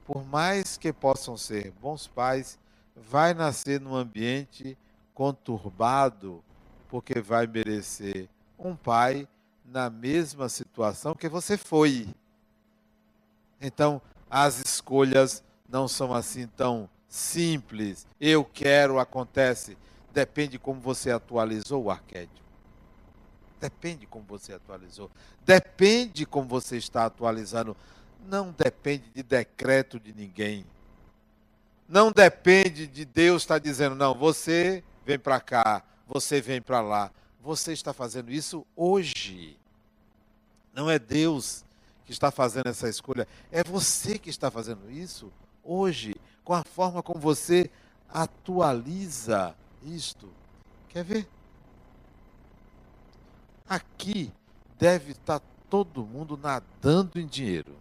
por 0.07 0.25
mais 0.25 0.79
que 0.79 0.95
possam 0.95 1.37
ser 1.37 1.73
bons 1.73 2.07
pais, 2.07 2.59
vai 2.97 3.35
nascer 3.35 3.79
num 3.79 3.95
ambiente 3.95 4.79
conturbado, 5.13 6.43
porque 6.89 7.21
vai 7.21 7.47
merecer 7.47 8.31
um 8.59 8.75
pai 8.75 9.29
na 9.63 9.91
mesma 9.91 10.49
situação 10.49 11.15
que 11.15 11.29
você 11.29 11.59
foi. 11.59 12.09
Então, 13.61 14.01
as 14.31 14.59
escolhas 14.59 15.45
não 15.69 15.87
são 15.87 16.15
assim 16.15 16.47
tão 16.47 16.89
simples. 17.11 18.07
Eu 18.19 18.45
quero, 18.45 18.99
acontece. 18.99 19.77
Depende 20.15 20.59
como 20.59 20.81
você 20.81 21.11
atualizou 21.11 21.85
o 21.85 21.91
arquétipo. 21.91 22.41
Depende 23.61 24.07
como 24.07 24.25
você 24.25 24.55
atualizou. 24.55 25.11
Depende 25.45 26.25
como 26.25 26.49
você 26.49 26.79
está 26.79 27.05
atualizando. 27.05 27.77
Não 28.27 28.55
depende 28.57 29.05
de 29.15 29.23
decreto 29.23 30.01
de 30.01 30.15
ninguém. 30.15 30.65
Não 31.87 32.13
depende 32.13 32.87
de 32.87 33.05
Deus 33.05 33.43
estar 33.43 33.59
dizendo, 33.59 33.97
não, 33.97 34.15
você 34.15 34.85
vem 35.05 35.19
para 35.19 35.41
cá, 35.41 35.83
você 36.07 36.41
vem 36.41 36.63
para 36.63 36.81
lá. 36.81 37.11
Você 37.43 37.73
está 37.73 37.93
fazendo 37.93 38.31
isso 38.31 38.65
hoje. 38.77 39.59
Não 40.73 40.89
é 40.89 40.99
Deus 40.99 41.65
que 42.07 42.13
está 42.13 42.31
fazendo 42.31 42.69
essa 42.69 42.89
escolha, 42.89 43.27
é 43.51 43.63
você 43.63 44.19
que 44.19 44.31
está 44.31 44.51
fazendo 44.51 44.91
isso 44.91 45.33
hoje, 45.63 46.15
com 46.45 46.55
a 46.55 46.65
forma 46.65 47.03
como 47.03 47.21
você 47.21 47.71
atualiza 48.09 49.55
isto. 49.85 50.29
Quer 50.89 51.05
ver? 51.05 51.29
Aqui 53.69 54.33
deve 54.79 55.13
estar 55.13 55.41
todo 55.69 56.05
mundo 56.05 56.37
nadando 56.37 57.21
em 57.21 57.27
dinheiro. 57.27 57.77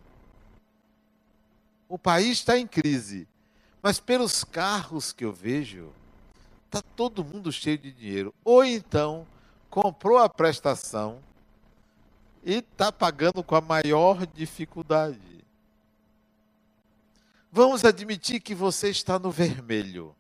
O 1.88 1.98
país 1.98 2.38
está 2.38 2.58
em 2.58 2.67
crise, 2.67 3.28
mas 3.82 4.00
pelos 4.00 4.43
carros 4.43 5.12
que 5.12 5.26
eu 5.26 5.34
vejo, 5.34 5.91
está 6.65 6.84
todo 6.95 7.24
mundo 7.24 7.52
cheio 7.52 7.80
de 7.80 7.91
dinheiro. 7.91 8.34
Ou 8.45 8.63
então 8.63 9.26
comprou 9.69 10.19
a 10.19 10.30
prestação 10.30 11.19
e 12.43 12.56
está 12.56 12.91
pagando 12.91 13.43
com 13.43 13.56
a 13.56 13.62
maior 13.62 14.28
dificuldade. 14.28 15.38
Vamos 17.52 17.84
admitir 17.84 18.40
que 18.40 18.54
você 18.54 18.90
está 18.90 19.18
no 19.18 19.32
vermelho. 19.32 20.16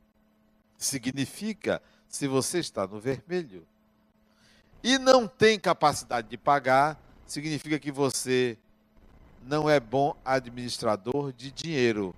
Significa, 0.77 1.81
se 2.07 2.27
você 2.27 2.59
está 2.59 2.87
no 2.87 2.99
vermelho, 2.99 3.67
e 4.83 4.97
não 4.97 5.27
tem 5.27 5.59
capacidade 5.59 6.27
de 6.27 6.37
pagar, 6.37 6.99
significa 7.25 7.77
que 7.77 7.91
você 7.91 8.57
não 9.43 9.69
é 9.69 9.79
bom 9.79 10.15
administrador 10.25 11.31
de 11.31 11.51
dinheiro. 11.51 12.15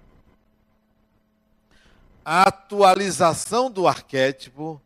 A 2.23 2.43
atualização 2.43 3.69
do 3.69 3.87
arquétipo 3.87 4.81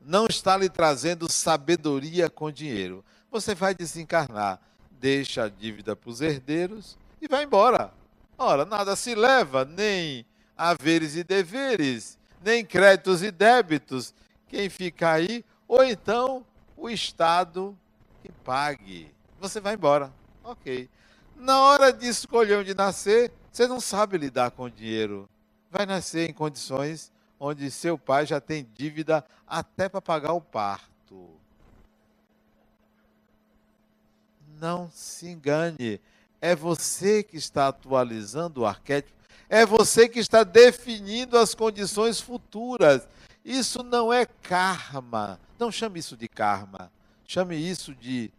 não 0.00 0.26
está 0.26 0.56
lhe 0.56 0.68
trazendo 0.68 1.30
sabedoria 1.30 2.30
com 2.30 2.50
dinheiro. 2.50 3.04
Você 3.30 3.54
vai 3.54 3.74
desencarnar, 3.74 4.60
deixa 4.92 5.44
a 5.44 5.48
dívida 5.48 5.96
para 5.96 6.10
os 6.10 6.20
herdeiros 6.20 6.96
e 7.20 7.26
vai 7.26 7.44
embora. 7.44 7.92
Ora, 8.36 8.64
nada 8.64 8.96
se 8.96 9.14
leva, 9.14 9.64
nem 9.64 10.26
haveres 10.56 11.16
e 11.16 11.22
deveres, 11.24 12.18
nem 12.42 12.64
créditos 12.64 13.22
e 13.22 13.30
débitos. 13.30 14.14
Quem 14.48 14.68
fica 14.68 15.12
aí, 15.12 15.44
ou 15.68 15.84
então 15.84 16.44
o 16.76 16.90
Estado 16.90 17.76
que 18.22 18.30
pague. 18.44 19.12
Você 19.40 19.60
vai 19.60 19.74
embora. 19.74 20.12
Ok. 20.42 20.88
Na 21.36 21.60
hora 21.62 21.92
de 21.92 22.06
escolher 22.06 22.58
onde 22.58 22.74
nascer, 22.74 23.32
você 23.50 23.66
não 23.66 23.80
sabe 23.80 24.18
lidar 24.18 24.50
com 24.50 24.64
o 24.64 24.70
dinheiro. 24.70 25.28
Vai 25.70 25.86
nascer 25.86 26.28
em 26.28 26.32
condições 26.32 27.12
onde 27.38 27.70
seu 27.70 27.98
pai 27.98 28.26
já 28.26 28.40
tem 28.40 28.66
dívida 28.74 29.24
até 29.46 29.88
para 29.88 30.00
pagar 30.00 30.32
o 30.32 30.40
parto. 30.40 31.30
Não 34.58 34.90
se 34.90 35.28
engane. 35.28 36.00
É 36.44 36.54
você 36.54 37.22
que 37.22 37.38
está 37.38 37.68
atualizando 37.68 38.60
o 38.60 38.66
arquétipo. 38.66 39.16
É 39.48 39.64
você 39.64 40.06
que 40.06 40.18
está 40.18 40.44
definindo 40.44 41.38
as 41.38 41.54
condições 41.54 42.20
futuras. 42.20 43.08
Isso 43.42 43.82
não 43.82 44.12
é 44.12 44.26
karma. 44.26 45.40
Não 45.58 45.72
chame 45.72 46.00
isso 46.00 46.18
de 46.18 46.28
karma. 46.28 46.92
Chame 47.24 47.56
isso 47.56 47.94
de 47.94 48.30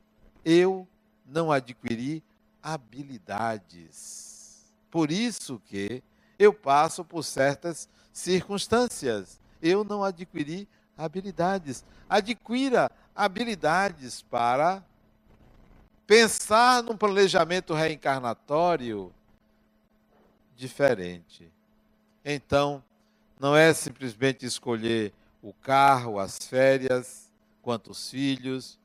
eu 0.46 0.88
não 1.26 1.52
adquiri 1.52 2.24
habilidades. 2.62 4.72
Por 4.92 5.10
isso 5.10 5.60
que 5.66 6.04
eu 6.38 6.54
passo 6.54 7.04
por 7.04 7.24
certas 7.24 7.90
circunstâncias. 8.14 9.40
Eu 9.60 9.84
não 9.84 10.04
adquiri 10.04 10.70
habilidades. 10.96 11.84
Adquira 12.08 12.92
habilidades 13.16 14.22
para 14.22 14.86
pensar 16.06 16.84
num 16.84 16.96
planejamento 16.96 17.74
reencarnatório 17.74 19.14
diferente. 20.56 21.52
Então, 22.24 22.84
não 23.40 23.56
é 23.56 23.74
simplesmente 23.74 24.46
escolher 24.46 25.14
o 25.42 25.54
carro, 25.54 26.20
as 26.20 26.38
férias, 26.38 27.32
quantos 27.62 28.10
filhos. 28.10 28.80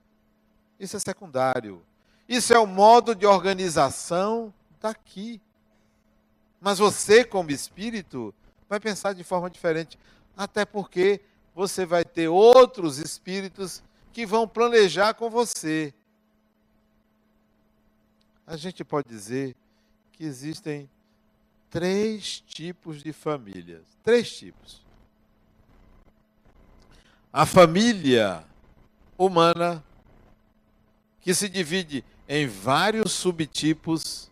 Isso 0.78 0.96
é 0.96 1.00
secundário. 1.00 1.82
Isso 2.28 2.52
é 2.52 2.58
o 2.58 2.66
modo 2.66 3.14
de 3.14 3.26
organização 3.26 4.52
daqui. 4.80 5.40
Mas 6.60 6.78
você, 6.78 7.24
como 7.24 7.50
espírito, 7.50 8.34
vai 8.68 8.80
pensar 8.80 9.12
de 9.12 9.24
forma 9.24 9.48
diferente. 9.48 9.98
Até 10.36 10.64
porque 10.64 11.20
você 11.54 11.84
vai 11.84 12.04
ter 12.04 12.28
outros 12.28 12.98
espíritos 12.98 13.82
que 14.12 14.26
vão 14.26 14.46
planejar 14.46 15.14
com 15.14 15.30
você 15.30 15.94
a 18.50 18.56
gente 18.56 18.82
pode 18.82 19.08
dizer 19.08 19.54
que 20.10 20.24
existem 20.24 20.90
três 21.70 22.40
tipos 22.40 23.00
de 23.00 23.12
famílias. 23.12 23.82
Três 24.02 24.36
tipos. 24.36 24.82
A 27.32 27.46
família 27.46 28.44
humana, 29.16 29.84
que 31.20 31.32
se 31.32 31.48
divide 31.48 32.04
em 32.28 32.48
vários 32.48 33.12
subtipos. 33.12 34.28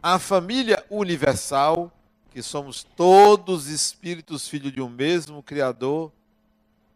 A 0.00 0.16
família 0.16 0.86
universal, 0.88 1.90
que 2.30 2.40
somos 2.40 2.84
todos 2.84 3.66
espíritos 3.66 4.46
filhos 4.46 4.72
de 4.72 4.80
um 4.80 4.88
mesmo 4.88 5.42
Criador. 5.42 6.12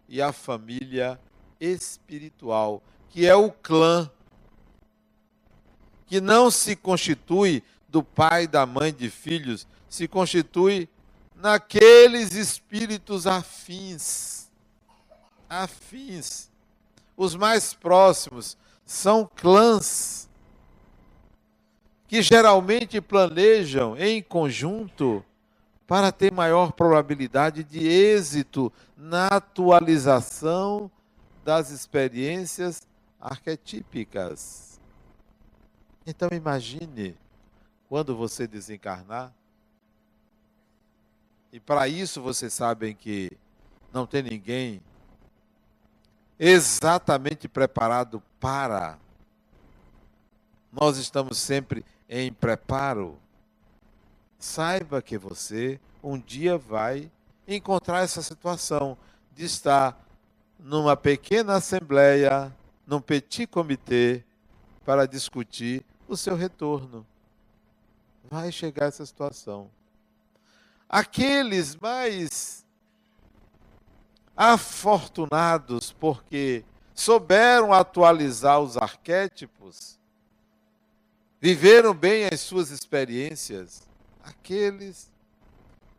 E 0.08 0.22
a 0.22 0.32
família 0.32 1.20
espiritual, 1.60 2.80
que 3.10 3.26
é 3.26 3.34
o 3.34 3.50
clã 3.50 4.08
que 6.06 6.20
não 6.20 6.50
se 6.50 6.76
constitui 6.76 7.62
do 7.88 8.02
pai, 8.02 8.46
da 8.46 8.64
mãe, 8.64 8.92
de 8.92 9.10
filhos, 9.10 9.66
se 9.88 10.06
constitui 10.06 10.88
naqueles 11.34 12.32
espíritos 12.32 13.26
afins. 13.26 14.48
Afins. 15.48 16.48
Os 17.16 17.34
mais 17.34 17.72
próximos 17.72 18.56
são 18.84 19.28
clãs 19.34 20.28
que 22.08 22.22
geralmente 22.22 23.00
planejam 23.00 23.96
em 23.96 24.22
conjunto 24.22 25.24
para 25.86 26.12
ter 26.12 26.32
maior 26.32 26.72
probabilidade 26.72 27.62
de 27.64 27.86
êxito 27.86 28.72
na 28.96 29.28
atualização 29.28 30.90
das 31.44 31.70
experiências 31.70 32.82
arquetípicas. 33.20 34.75
Então 36.06 36.28
imagine 36.32 37.16
quando 37.88 38.16
você 38.16 38.46
desencarnar. 38.46 39.32
E 41.52 41.58
para 41.58 41.88
isso 41.88 42.22
vocês 42.22 42.52
sabem 42.52 42.94
que 42.94 43.30
não 43.92 44.06
tem 44.06 44.22
ninguém 44.22 44.80
exatamente 46.38 47.48
preparado 47.48 48.22
para. 48.38 48.98
Nós 50.70 50.96
estamos 50.96 51.38
sempre 51.38 51.84
em 52.08 52.32
preparo. 52.32 53.18
Saiba 54.38 55.02
que 55.02 55.18
você 55.18 55.80
um 56.02 56.18
dia 56.18 56.56
vai 56.56 57.10
encontrar 57.48 58.02
essa 58.02 58.22
situação 58.22 58.96
de 59.34 59.44
estar 59.44 59.98
numa 60.58 60.96
pequena 60.96 61.54
assembleia, 61.56 62.54
num 62.86 63.00
petit 63.00 63.46
comitê, 63.46 64.22
para 64.84 65.06
discutir 65.06 65.84
o 66.08 66.16
seu 66.16 66.36
retorno. 66.36 67.06
Vai 68.24 68.50
chegar 68.50 68.86
essa 68.86 69.04
situação. 69.04 69.70
Aqueles 70.88 71.76
mais 71.76 72.64
afortunados 74.36 75.92
porque 75.92 76.64
souberam 76.94 77.72
atualizar 77.72 78.60
os 78.60 78.76
arquétipos, 78.76 79.98
viveram 81.40 81.94
bem 81.94 82.28
as 82.32 82.40
suas 82.40 82.70
experiências, 82.70 83.86
aqueles 84.22 85.10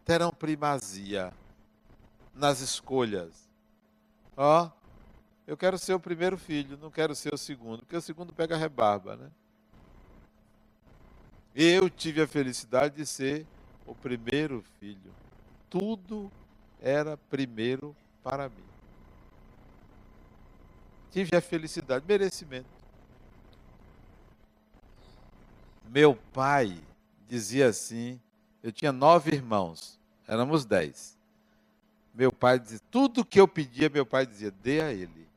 terão 0.05 0.31
primazia 0.31 1.33
nas 2.33 2.61
escolhas. 2.61 3.47
Ó, 4.35 4.65
oh, 4.65 4.71
eu 5.47 5.57
quero 5.57 5.77
ser 5.77 5.93
o 5.93 5.99
primeiro 5.99 6.37
filho, 6.37 6.77
não 6.77 6.91
quero 6.91 7.15
ser 7.15 7.33
o 7.33 7.37
segundo, 7.37 7.79
porque 7.79 7.95
o 7.95 8.01
segundo 8.01 8.31
pega 8.31 8.55
rebarba, 8.55 9.15
né? 9.15 9.31
Eu 11.59 11.89
tive 11.89 12.21
a 12.21 12.27
felicidade 12.27 12.97
de 12.97 13.03
ser 13.03 13.43
o 13.83 13.95
primeiro 13.95 14.63
filho. 14.79 15.11
Tudo 15.71 16.31
era 16.79 17.17
primeiro 17.17 17.95
para 18.23 18.47
mim. 18.47 18.67
Tive 21.11 21.35
a 21.35 21.41
felicidade, 21.41 22.05
merecimento. 22.07 22.69
Meu 25.89 26.15
pai 26.31 26.79
dizia 27.27 27.69
assim: 27.69 28.21
eu 28.61 28.71
tinha 28.71 28.91
nove 28.91 29.31
irmãos, 29.31 29.99
éramos 30.27 30.63
dez. 30.63 31.17
Meu 32.13 32.31
pai 32.31 32.59
dizia: 32.59 32.81
tudo 32.91 33.25
que 33.25 33.39
eu 33.39 33.47
pedia, 33.47 33.89
meu 33.89 34.05
pai 34.05 34.27
dizia: 34.27 34.51
dê 34.51 34.79
a 34.79 34.93
ele. 34.93 35.27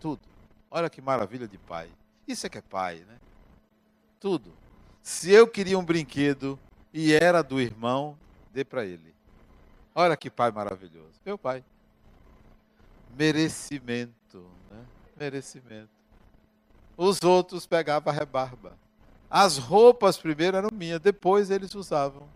Tudo. 0.00 0.22
Olha 0.68 0.90
que 0.90 1.00
maravilha 1.00 1.46
de 1.46 1.56
pai. 1.56 1.88
Isso 2.26 2.44
é 2.48 2.50
que 2.50 2.58
é 2.58 2.62
pai, 2.62 3.04
né? 3.06 3.20
Tudo. 4.18 4.65
Se 5.06 5.30
eu 5.30 5.46
queria 5.46 5.78
um 5.78 5.84
brinquedo 5.84 6.58
e 6.92 7.14
era 7.14 7.40
do 7.40 7.60
irmão, 7.60 8.18
dê 8.52 8.64
para 8.64 8.84
ele. 8.84 9.14
Olha 9.94 10.16
que 10.16 10.28
pai 10.28 10.50
maravilhoso. 10.50 11.12
Meu 11.24 11.38
pai 11.38 11.62
merecimento, 13.16 14.44
né? 14.68 14.84
merecimento. 15.16 15.90
Os 16.96 17.22
outros 17.22 17.68
pegavam 17.68 18.12
a 18.12 18.16
rebarba. 18.16 18.76
As 19.30 19.58
roupas 19.58 20.18
primeiro 20.18 20.56
eram 20.56 20.70
minhas, 20.72 20.98
depois 20.98 21.52
eles 21.52 21.72
usavam. 21.76 22.28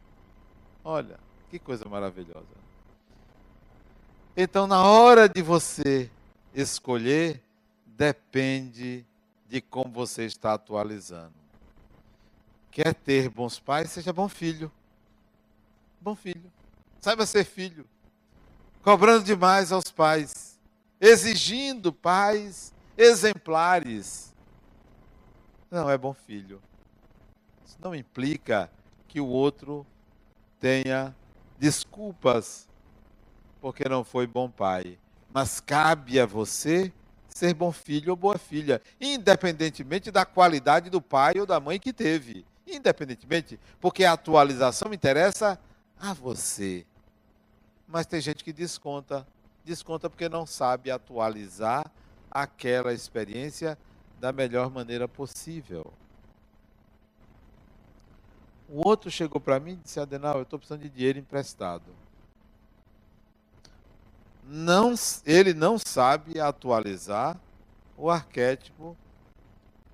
Olha, 0.84 1.18
que 1.50 1.58
coisa 1.58 1.84
maravilhosa. 1.86 2.46
Então, 4.36 4.68
na 4.68 4.84
hora 4.84 5.28
de 5.28 5.42
você 5.42 6.08
escolher, 6.54 7.42
depende 7.84 9.04
de 9.48 9.60
como 9.60 9.90
você 9.90 10.24
está 10.24 10.54
atualizando. 10.54 11.40
Quer 12.70 12.94
ter 12.94 13.28
bons 13.28 13.58
pais, 13.58 13.90
seja 13.90 14.12
bom 14.12 14.28
filho. 14.28 14.70
Bom 16.00 16.14
filho. 16.14 16.50
Saiba 17.00 17.26
ser 17.26 17.44
filho. 17.44 17.86
Cobrando 18.82 19.24
demais 19.24 19.72
aos 19.72 19.90
pais 19.90 20.50
exigindo 21.00 21.92
pais 21.92 22.74
exemplares. 22.96 24.34
Não 25.70 25.88
é 25.88 25.96
bom 25.96 26.12
filho. 26.12 26.60
Isso 27.64 27.78
não 27.80 27.94
implica 27.94 28.70
que 29.08 29.20
o 29.20 29.26
outro 29.26 29.86
tenha 30.60 31.14
desculpas 31.58 32.68
porque 33.60 33.88
não 33.88 34.04
foi 34.04 34.26
bom 34.26 34.50
pai. 34.50 34.98
Mas 35.32 35.60
cabe 35.60 36.20
a 36.20 36.26
você 36.26 36.92
ser 37.28 37.54
bom 37.54 37.72
filho 37.72 38.10
ou 38.10 38.16
boa 38.16 38.36
filha, 38.36 38.82
independentemente 39.00 40.10
da 40.10 40.26
qualidade 40.26 40.90
do 40.90 41.00
pai 41.00 41.34
ou 41.38 41.46
da 41.46 41.60
mãe 41.60 41.78
que 41.78 41.92
teve. 41.92 42.44
Independentemente, 42.70 43.58
porque 43.80 44.04
a 44.04 44.12
atualização 44.12 44.94
interessa 44.94 45.58
a 45.98 46.12
você. 46.14 46.86
Mas 47.86 48.06
tem 48.06 48.20
gente 48.20 48.44
que 48.44 48.52
desconta 48.52 49.26
desconta 49.64 50.08
porque 50.08 50.28
não 50.28 50.46
sabe 50.46 50.90
atualizar 50.90 51.90
aquela 52.30 52.92
experiência 52.92 53.78
da 54.18 54.32
melhor 54.32 54.70
maneira 54.70 55.08
possível. 55.08 55.92
O 58.68 58.86
outro 58.86 59.10
chegou 59.10 59.40
para 59.40 59.58
mim 59.58 59.72
e 59.72 59.76
disse: 59.76 59.98
Adenal, 59.98 60.36
eu 60.36 60.42
estou 60.42 60.58
precisando 60.58 60.82
de 60.82 60.88
dinheiro 60.88 61.18
emprestado. 61.18 61.84
Não, 64.44 64.94
ele 65.24 65.54
não 65.54 65.78
sabe 65.78 66.40
atualizar 66.40 67.38
o 67.96 68.10
arquétipo 68.10 68.96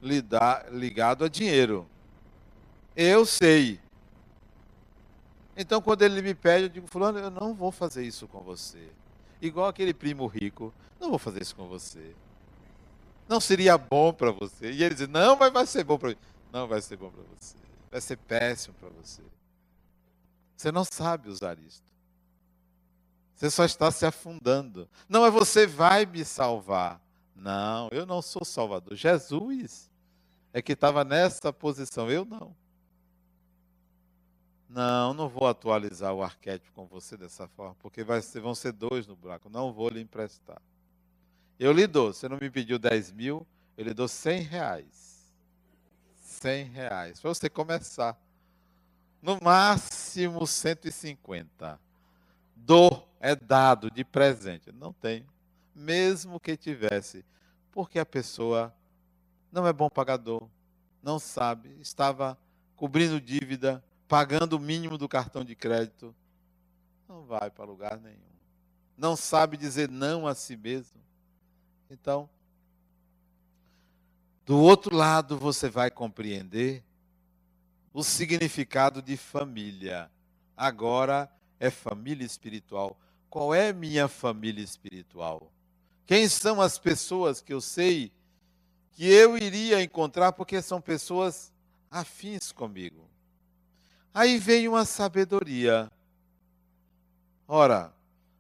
ligado 0.01 1.25
a 1.25 1.29
dinheiro. 1.29 1.87
Eu 2.97 3.27
sei. 3.27 3.79
Então, 5.57 5.81
quando 5.81 6.03
ele 6.03 6.23
me 6.23 6.35
pede, 6.35 6.65
eu 6.65 6.69
digo: 6.69 6.87
Fulano, 6.87 7.19
eu 7.19 7.31
não 7.31 7.55
vou 7.55 7.71
fazer 7.71 8.05
isso 8.05 8.27
com 8.27 8.41
você 8.41 8.89
igual 9.41 9.69
aquele 9.69 9.95
primo 9.95 10.27
rico. 10.27 10.73
Não 11.01 11.11
vou 11.11 11.19
fazer 11.19 11.43
isso 11.43 11.55
com 11.55 11.67
você. 11.67 12.15
Não 13.29 13.41
seria 13.41 13.77
bom 13.77 14.13
para 14.13 14.31
você. 14.31 14.71
E 14.71 14.83
ele 14.83 14.95
diz: 14.95 15.09
Não, 15.09 15.37
mas 15.37 15.53
vai 15.53 15.67
ser 15.67 15.85
bom 15.85 15.99
para 15.99 16.11
mim. 16.11 16.17
Não 16.53 16.67
vai 16.67 16.81
ser 16.81 16.97
bom 16.97 17.11
para 17.11 17.23
você. 17.37 17.57
Vai 17.91 18.01
ser 18.01 18.17
péssimo 18.17 18.75
para 18.79 18.89
você. 18.91 19.23
Você 20.57 20.73
não 20.73 20.85
sabe 20.85 21.29
usar 21.29 21.59
isto. 21.59 21.85
Você 23.35 23.51
só 23.51 23.65
está 23.65 23.91
se 23.91 24.07
afundando. 24.07 24.89
Não 25.09 25.27
é 25.27 25.31
você 25.31 25.67
vai 25.67 26.07
me 26.07 26.25
salvar. 26.25 27.01
Não, 27.35 27.89
eu 27.93 28.07
não 28.07 28.23
sou 28.23 28.45
salvador. 28.45 28.97
Jesus 28.97 29.91
é 30.55 30.63
que 30.63 30.73
estava 30.73 31.05
nessa 31.05 31.53
posição. 31.53 32.11
Eu 32.11 32.25
não. 32.25 32.57
Não, 34.77 35.15
não 35.15 35.27
vou 35.27 35.49
atualizar 35.49 36.13
o 36.13 36.23
arquétipo 36.23 36.71
com 36.75 36.85
você 36.85 37.17
dessa 37.17 37.49
forma, 37.49 37.75
porque 37.77 38.05
ser, 38.21 38.41
vão 38.41 38.55
ser 38.55 38.73
dois 38.73 39.07
no 39.07 39.17
buraco. 39.17 39.49
Não 39.49 39.73
vou 39.73 39.89
lhe 39.89 40.03
emprestar. 40.03 40.61
Eu 41.59 41.73
lhe 41.73 41.87
dou. 41.87 42.13
Você 42.13 42.29
não 42.29 42.37
me 42.39 42.51
pediu 42.51 42.79
10 42.79 43.11
mil, 43.13 43.47
eu 43.75 43.87
lhe 43.87 43.95
dou 43.95 44.07
100 44.07 44.43
reais. 44.43 45.33
100 46.17 46.65
reais. 46.65 47.19
Para 47.19 47.31
você 47.31 47.49
começar. 47.49 48.21
No 49.23 49.39
máximo 49.41 50.47
150. 50.47 51.81
Dou, 52.55 53.09
é 53.19 53.35
dado 53.35 53.91
de 53.91 54.05
presente. 54.05 54.71
Não 54.73 54.93
tenho. 54.93 55.27
Mesmo 55.75 56.39
que 56.39 56.55
tivesse. 56.55 57.25
Porque 57.73 57.99
a 57.99 58.05
pessoa 58.05 58.75
não 59.51 59.67
é 59.67 59.73
bom 59.73 59.89
pagador, 59.89 60.47
não 61.03 61.19
sabe, 61.19 61.75
estava 61.81 62.37
cobrindo 62.77 63.19
dívida 63.19 63.83
pagando 64.09 64.55
o 64.55 64.61
mínimo 64.61 64.97
do 64.97 65.09
cartão 65.09 65.45
de 65.45 65.55
crédito, 65.55 66.15
não 67.09 67.25
vai 67.25 67.51
para 67.51 67.65
lugar 67.65 67.99
nenhum. 67.99 68.17
Não 68.97 69.17
sabe 69.17 69.57
dizer 69.57 69.89
não 69.89 70.27
a 70.27 70.35
si 70.35 70.57
mesmo. 70.57 71.01
Então, 71.91 72.29
do 74.45 74.59
outro 74.59 74.95
lado, 74.95 75.37
você 75.37 75.69
vai 75.69 75.91
compreender 75.91 76.83
o 77.93 78.03
significado 78.03 79.03
de 79.03 79.17
família. 79.17 80.11
Agora 80.57 81.31
é 81.59 81.71
família 81.71 82.25
espiritual. 82.25 82.99
Qual 83.29 83.55
é 83.55 83.73
minha 83.73 84.09
família 84.09 84.63
espiritual? 84.63 85.51
Quem 86.07 86.29
são 86.29 86.61
as 86.61 86.79
pessoas 86.79 87.41
que 87.41 87.53
eu 87.53 87.61
sei 87.61 88.13
que 88.93 89.05
eu 89.05 89.37
iria 89.37 89.83
encontrar 89.83 90.33
porque 90.33 90.63
são 90.63 90.81
pessoas 90.81 91.53
afins 91.91 92.53
comigo? 92.53 93.06
Aí 94.17 94.39
vem 94.39 94.67
uma 94.67 94.87
sabedoria. 94.87 95.93
Ora, 97.47 97.93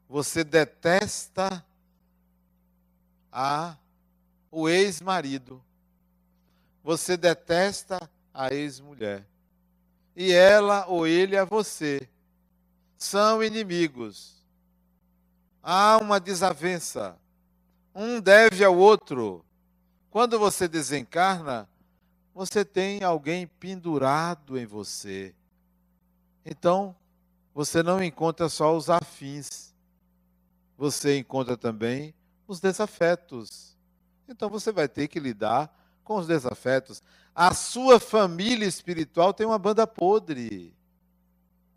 você 0.08 0.42
detesta 0.42 1.62
a 3.30 3.76
o 4.50 4.70
ex-marido. 4.70 5.62
Você 6.82 7.14
detesta 7.14 8.10
a 8.32 8.54
ex-mulher. 8.54 9.26
E 10.16 10.32
ela 10.32 10.86
ou 10.86 11.06
ele 11.06 11.36
a 11.36 11.44
você. 11.44 12.08
São 12.96 13.44
inimigos. 13.44 14.42
Há 15.62 15.98
uma 15.98 16.18
desavença. 16.18 17.18
Um 17.94 18.18
deve 18.18 18.64
ao 18.64 18.74
outro. 18.74 19.44
Quando 20.08 20.38
você 20.38 20.66
desencarna, 20.66 21.68
você 22.34 22.64
tem 22.64 23.04
alguém 23.04 23.46
pendurado 23.46 24.58
em 24.58 24.64
você. 24.64 25.34
Então, 26.48 26.94
você 27.52 27.82
não 27.82 28.00
encontra 28.00 28.48
só 28.48 28.76
os 28.76 28.88
afins, 28.88 29.74
você 30.78 31.18
encontra 31.18 31.56
também 31.56 32.14
os 32.46 32.60
desafetos. 32.60 33.76
Então, 34.28 34.48
você 34.48 34.70
vai 34.70 34.86
ter 34.86 35.08
que 35.08 35.18
lidar 35.18 35.76
com 36.04 36.16
os 36.16 36.28
desafetos. 36.28 37.02
A 37.34 37.52
sua 37.52 37.98
família 37.98 38.64
espiritual 38.64 39.34
tem 39.34 39.44
uma 39.44 39.58
banda 39.58 39.88
podre, 39.88 40.72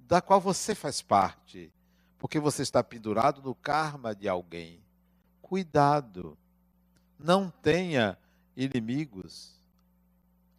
da 0.02 0.22
qual 0.22 0.40
você 0.40 0.76
faz 0.76 1.02
parte, 1.02 1.74
porque 2.20 2.40
você 2.40 2.62
está 2.62 2.84
pendurado 2.84 3.42
no 3.42 3.56
karma 3.56 4.14
de 4.14 4.30
alguém. 4.30 4.80
Cuidado, 5.42 6.38
não 7.18 7.50
tenha 7.50 8.16
inimigos. 8.56 9.60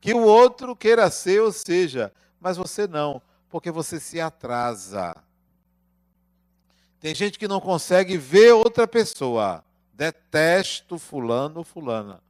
Que 0.01 0.13
o 0.13 0.25
outro 0.25 0.75
queira 0.75 1.09
ser 1.13 1.43
ou 1.43 1.53
seja, 1.53 2.13
mas 2.41 2.57
você 2.57 2.89
não, 2.89 3.23
porque 3.51 3.71
você 3.71 4.01
se 4.01 4.21
atrasa. 4.21 5.15
Tem 7.01 7.15
gente 7.15 7.39
que 7.39 7.49
não 7.49 7.61
consegue 7.61 8.17
ver 8.17 8.53
outra 8.53 8.87
pessoa. 8.87 9.65
Detesto 9.93 10.99
fulano 10.99 11.59
ou 11.59 11.65
fulana. 11.65 12.23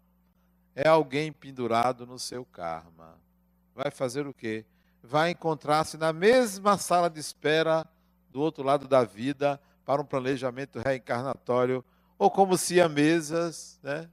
É 0.75 0.89
alguém 0.89 1.31
pendurado 1.31 2.07
no 2.07 2.19
seu 2.19 2.45
karma. 2.45 3.19
Vai 3.75 3.91
fazer 3.91 4.27
o 4.27 4.35
quê? 4.35 4.65
Vai 5.03 5.31
encontrar-se 5.31 5.97
na 5.97 6.13
mesma 6.13 6.79
sala 6.79 7.11
de 7.11 7.21
espera 7.21 7.87
do 8.31 8.41
outro 8.41 8.65
lado 8.65 8.89
da 8.89 9.05
vida 9.05 9.61
para 9.85 10.01
um 10.01 10.05
planejamento 10.05 10.79
reencarnatório, 10.79 11.85
ou 12.19 12.31
como 12.31 12.57
siamesas, 12.57 13.79
né? 13.83 14.09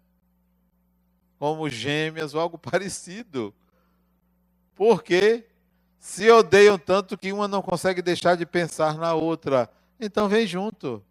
como 1.37 1.69
gêmeas 1.69 2.33
ou 2.33 2.41
algo 2.41 2.57
parecido. 2.59 3.53
Porque 4.75 5.46
se 5.99 6.29
odeiam 6.29 6.77
tanto 6.77 7.17
que 7.17 7.31
uma 7.31 7.47
não 7.47 7.61
consegue 7.61 8.01
deixar 8.01 8.35
de 8.35 8.45
pensar 8.45 8.97
na 8.97 9.13
outra. 9.13 9.69
Então 9.99 10.29
vem 10.29 10.45
junto, 10.45 11.03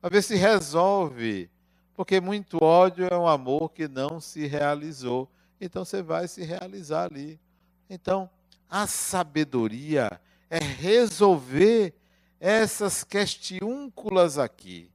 para 0.00 0.10
ver 0.10 0.22
se 0.22 0.36
resolve. 0.36 1.50
Porque 1.94 2.20
muito 2.20 2.62
ódio 2.62 3.08
é 3.10 3.16
um 3.16 3.26
amor 3.26 3.70
que 3.70 3.88
não 3.88 4.20
se 4.20 4.46
realizou. 4.46 5.30
Então 5.60 5.84
você 5.84 6.02
vai 6.02 6.28
se 6.28 6.44
realizar 6.44 7.04
ali. 7.04 7.40
Então, 7.88 8.28
a 8.68 8.86
sabedoria 8.86 10.20
é 10.50 10.58
resolver 10.58 11.94
essas 12.38 13.02
questiúnculas 13.02 14.38
aqui, 14.38 14.90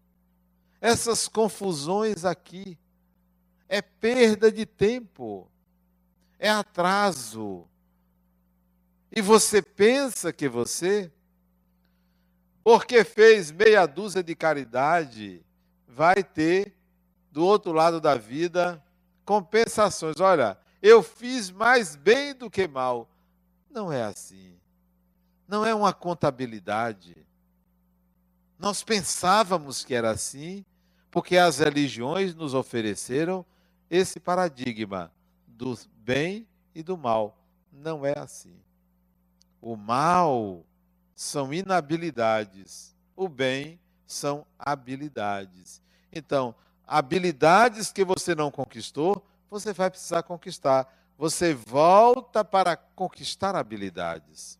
essas 0.80 1.28
confusões 1.28 2.24
aqui 2.24 2.78
é 3.68 3.82
perda 3.82 4.52
de 4.52 4.66
tempo, 4.66 5.50
é 6.38 6.50
atraso. 6.50 7.68
E 9.12 9.22
você 9.22 9.62
pensa 9.62 10.32
que 10.32 10.48
você, 10.48 11.12
porque 12.64 13.04
fez 13.04 13.52
meia 13.52 13.86
dúzia 13.86 14.24
de 14.24 14.34
caridade, 14.36 15.44
vai 15.88 16.24
ter 16.24 16.74
do 17.32 17.46
outro 17.46 17.72
lado 17.72 18.00
da 18.00 18.16
vida 18.16 18.82
compensações. 19.26 20.20
Olha, 20.20 20.58
eu 20.82 21.04
fiz 21.04 21.52
mais 21.52 21.96
bem 21.96 22.34
do 22.34 22.50
que 22.50 22.68
mal. 22.68 23.10
Não 23.70 23.92
é 23.92 24.04
assim. 24.04 24.56
Não 25.48 25.66
é 25.66 25.76
uma 25.76 25.94
contabilidade. 25.94 27.16
Nós 28.58 28.84
pensávamos 28.84 29.84
que 29.84 29.94
era 29.94 30.12
assim, 30.12 30.66
porque 31.10 31.38
as 31.38 31.60
religiões 31.60 32.34
nos 32.34 32.54
ofereceram 32.54 33.46
esse 33.90 34.20
paradigma 34.20 35.12
do 35.46 35.78
bem 35.98 36.48
e 36.74 36.82
do 36.82 36.98
mal. 36.98 37.38
Não 37.72 38.06
é 38.06 38.18
assim. 38.18 38.56
O 39.62 39.76
mal 39.76 40.66
são 41.16 41.54
inabilidades, 41.54 42.96
o 43.16 43.30
bem 43.30 43.80
são 44.08 44.46
habilidades. 44.58 45.82
Então, 46.12 46.56
habilidades 46.86 47.92
que 47.92 48.04
você 48.04 48.34
não 48.34 48.50
conquistou, 48.50 49.24
você 49.50 49.72
vai 49.72 49.90
precisar 49.90 50.24
conquistar. 50.24 50.92
Você 51.18 51.54
volta 51.54 52.44
para 52.44 52.76
conquistar 52.76 53.56
habilidades. 53.56 54.60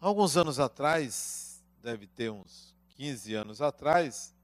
Alguns 0.00 0.36
anos 0.36 0.58
atrás, 0.58 1.62
deve 1.82 2.06
ter 2.06 2.30
uns 2.30 2.74
15 2.96 3.34
anos 3.34 3.62
atrás, 3.62 4.34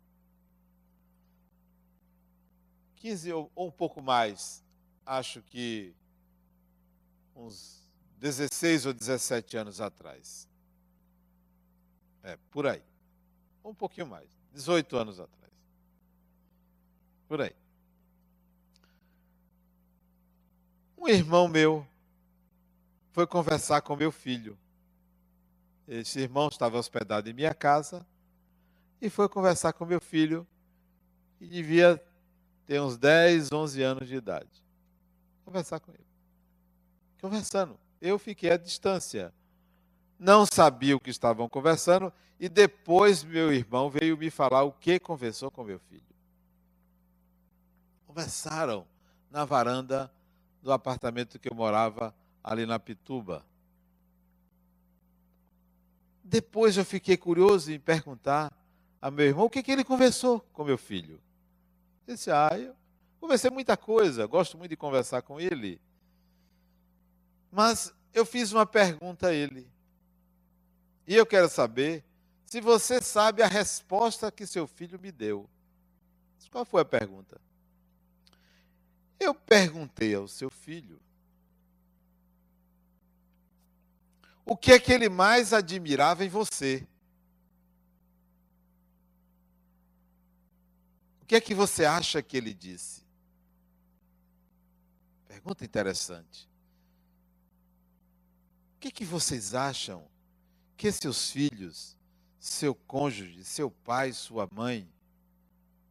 15 2.96 3.32
ou, 3.32 3.50
ou 3.54 3.68
um 3.68 3.70
pouco 3.70 4.00
mais, 4.00 4.62
acho 5.04 5.42
que 5.42 5.94
uns 7.34 7.75
16 8.26 8.86
ou 8.86 8.92
17 8.92 9.56
anos 9.56 9.80
atrás. 9.80 10.48
É, 12.24 12.36
por 12.50 12.66
aí. 12.66 12.82
Um 13.64 13.72
pouquinho 13.72 14.08
mais. 14.08 14.28
18 14.52 14.96
anos 14.96 15.20
atrás. 15.20 15.52
Por 17.28 17.40
aí. 17.40 17.54
Um 20.98 21.06
irmão 21.06 21.46
meu 21.46 21.86
foi 23.12 23.28
conversar 23.28 23.80
com 23.82 23.94
meu 23.94 24.10
filho. 24.10 24.58
Esse 25.86 26.18
irmão 26.18 26.48
estava 26.48 26.78
hospedado 26.78 27.30
em 27.30 27.32
minha 27.32 27.54
casa 27.54 28.04
e 29.00 29.08
foi 29.08 29.28
conversar 29.28 29.72
com 29.72 29.86
meu 29.86 30.00
filho 30.00 30.44
e 31.40 31.46
devia 31.46 32.02
tem 32.66 32.80
uns 32.80 32.96
10, 32.98 33.52
11 33.52 33.82
anos 33.82 34.08
de 34.08 34.16
idade. 34.16 34.50
Conversar 35.44 35.78
com 35.78 35.92
ele. 35.92 36.06
Conversando. 37.20 37.85
Eu 38.00 38.18
fiquei 38.18 38.50
à 38.50 38.56
distância. 38.56 39.32
Não 40.18 40.46
sabia 40.46 40.96
o 40.96 41.00
que 41.00 41.10
estavam 41.10 41.48
conversando 41.48 42.12
e 42.38 42.48
depois 42.48 43.24
meu 43.24 43.52
irmão 43.52 43.90
veio 43.90 44.16
me 44.16 44.30
falar 44.30 44.62
o 44.62 44.72
que 44.72 44.98
conversou 44.98 45.50
com 45.50 45.64
meu 45.64 45.78
filho. 45.78 46.02
Conversaram 48.06 48.86
na 49.30 49.44
varanda 49.44 50.10
do 50.62 50.72
apartamento 50.72 51.38
que 51.38 51.50
eu 51.50 51.54
morava 51.54 52.14
ali 52.42 52.64
na 52.66 52.78
Pituba. 52.78 53.44
Depois 56.22 56.76
eu 56.76 56.84
fiquei 56.84 57.16
curioso 57.16 57.70
em 57.72 57.78
perguntar 57.78 58.52
a 59.00 59.10
meu 59.10 59.26
irmão 59.26 59.44
o 59.44 59.50
que, 59.50 59.62
que 59.62 59.70
ele 59.70 59.84
conversou 59.84 60.40
com 60.52 60.64
meu 60.64 60.78
filho. 60.78 61.20
Ele 62.06 62.16
disse, 62.16 62.30
ah, 62.30 62.50
eu 62.58 62.74
conversei 63.20 63.50
muita 63.50 63.76
coisa, 63.76 64.26
gosto 64.26 64.56
muito 64.58 64.70
de 64.70 64.76
conversar 64.76 65.22
com 65.22 65.40
ele. 65.40 65.80
Mas 67.56 67.90
eu 68.12 68.26
fiz 68.26 68.52
uma 68.52 68.66
pergunta 68.66 69.28
a 69.28 69.32
ele. 69.32 69.66
E 71.06 71.14
eu 71.14 71.24
quero 71.24 71.48
saber 71.48 72.04
se 72.44 72.60
você 72.60 73.00
sabe 73.00 73.42
a 73.42 73.46
resposta 73.46 74.30
que 74.30 74.46
seu 74.46 74.66
filho 74.66 75.00
me 75.00 75.10
deu. 75.10 75.48
Qual 76.50 76.66
foi 76.66 76.82
a 76.82 76.84
pergunta? 76.84 77.40
Eu 79.18 79.34
perguntei 79.34 80.14
ao 80.14 80.28
seu 80.28 80.50
filho 80.50 81.00
o 84.44 84.54
que 84.54 84.72
é 84.72 84.78
que 84.78 84.92
ele 84.92 85.08
mais 85.08 85.54
admirava 85.54 86.26
em 86.26 86.28
você. 86.28 86.86
O 91.22 91.24
que 91.24 91.36
é 91.36 91.40
que 91.40 91.54
você 91.54 91.86
acha 91.86 92.20
que 92.20 92.36
ele 92.36 92.52
disse? 92.52 93.02
Pergunta 95.26 95.64
interessante. 95.64 96.46
O 98.76 98.78
que 98.78 98.90
que 98.90 99.04
vocês 99.04 99.54
acham 99.54 100.06
que 100.76 100.92
seus 100.92 101.30
filhos, 101.30 101.96
seu 102.38 102.74
cônjuge, 102.74 103.42
seu 103.42 103.70
pai, 103.70 104.12
sua 104.12 104.46
mãe, 104.52 104.86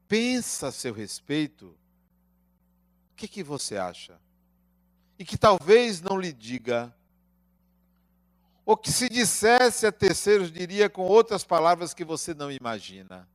pensa 0.07 0.67
a 0.67 0.71
seu 0.71 0.93
respeito? 0.93 1.75
O 3.11 3.15
que 3.15 3.27
que 3.27 3.41
você 3.43 3.75
acha? 3.75 4.21
E 5.17 5.25
que 5.25 5.37
talvez 5.37 5.99
não 5.99 6.19
lhe 6.19 6.31
diga 6.31 6.95
ou 8.65 8.75
que 8.75 8.91
se 8.91 9.07
dissesse 9.09 9.85
a 9.85 9.91
terceiros 9.91 10.51
diria 10.51 10.89
com 10.89 11.03
outras 11.03 11.43
palavras 11.43 11.93
que 11.93 12.03
você 12.03 12.33
não 12.33 12.51
imagina. 12.51 13.27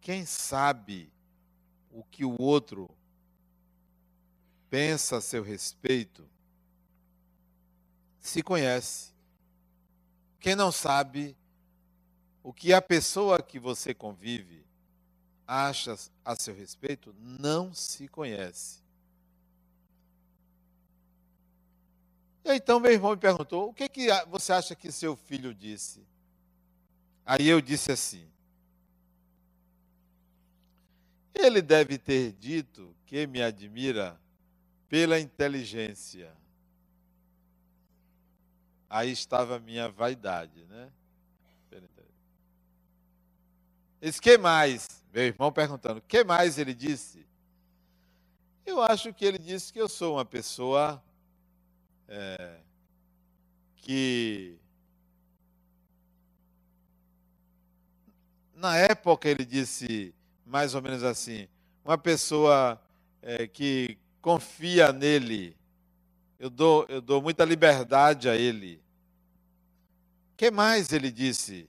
Quem 0.00 0.24
sabe 0.24 1.10
o 1.90 2.04
que 2.04 2.24
o 2.24 2.40
outro 2.40 2.88
pensa 4.74 5.18
a 5.18 5.20
seu 5.20 5.40
respeito, 5.40 6.28
se 8.18 8.42
conhece. 8.42 9.12
Quem 10.40 10.56
não 10.56 10.72
sabe 10.72 11.36
o 12.42 12.52
que 12.52 12.72
a 12.72 12.82
pessoa 12.82 13.40
que 13.40 13.60
você 13.60 13.94
convive 13.94 14.66
acha 15.46 15.96
a 16.24 16.34
seu 16.34 16.52
respeito, 16.52 17.14
não 17.20 17.72
se 17.72 18.08
conhece. 18.08 18.82
E 22.44 22.56
então 22.56 22.80
meu 22.80 22.90
irmão 22.90 23.12
me 23.12 23.16
perguntou: 23.16 23.68
o 23.68 23.72
que, 23.72 23.88
que 23.88 24.08
você 24.28 24.52
acha 24.52 24.74
que 24.74 24.90
seu 24.90 25.14
filho 25.14 25.54
disse? 25.54 26.04
Aí 27.24 27.46
eu 27.46 27.60
disse 27.60 27.92
assim: 27.92 28.28
Ele 31.32 31.62
deve 31.62 31.96
ter 31.96 32.32
dito 32.32 32.92
que 33.06 33.24
me 33.24 33.40
admira 33.40 34.20
pela 34.94 35.18
inteligência. 35.18 36.32
Aí 38.88 39.10
estava 39.10 39.56
a 39.56 39.58
minha 39.58 39.88
vaidade, 39.88 40.64
né? 40.66 40.88
Disse, 44.00 44.20
que 44.20 44.38
mais? 44.38 44.86
Meu 45.12 45.24
irmão 45.24 45.50
perguntando, 45.50 46.00
que 46.00 46.22
mais 46.22 46.58
ele 46.58 46.72
disse? 46.72 47.26
Eu 48.64 48.80
acho 48.80 49.12
que 49.12 49.24
ele 49.24 49.36
disse 49.36 49.72
que 49.72 49.80
eu 49.80 49.88
sou 49.88 50.14
uma 50.14 50.24
pessoa 50.24 51.02
é, 52.06 52.60
que 53.78 54.56
na 58.54 58.76
época 58.76 59.28
ele 59.28 59.44
disse 59.44 60.14
mais 60.46 60.72
ou 60.72 60.80
menos 60.80 61.02
assim, 61.02 61.48
uma 61.84 61.98
pessoa 61.98 62.80
é, 63.20 63.48
que 63.48 63.98
confia 64.24 64.90
nele, 64.90 65.54
eu 66.38 66.48
dou, 66.48 66.86
eu 66.88 67.02
dou 67.02 67.20
muita 67.20 67.44
liberdade 67.44 68.26
a 68.26 68.34
ele. 68.34 68.82
O 70.32 70.36
que 70.38 70.50
mais 70.50 70.90
ele 70.94 71.10
disse 71.10 71.68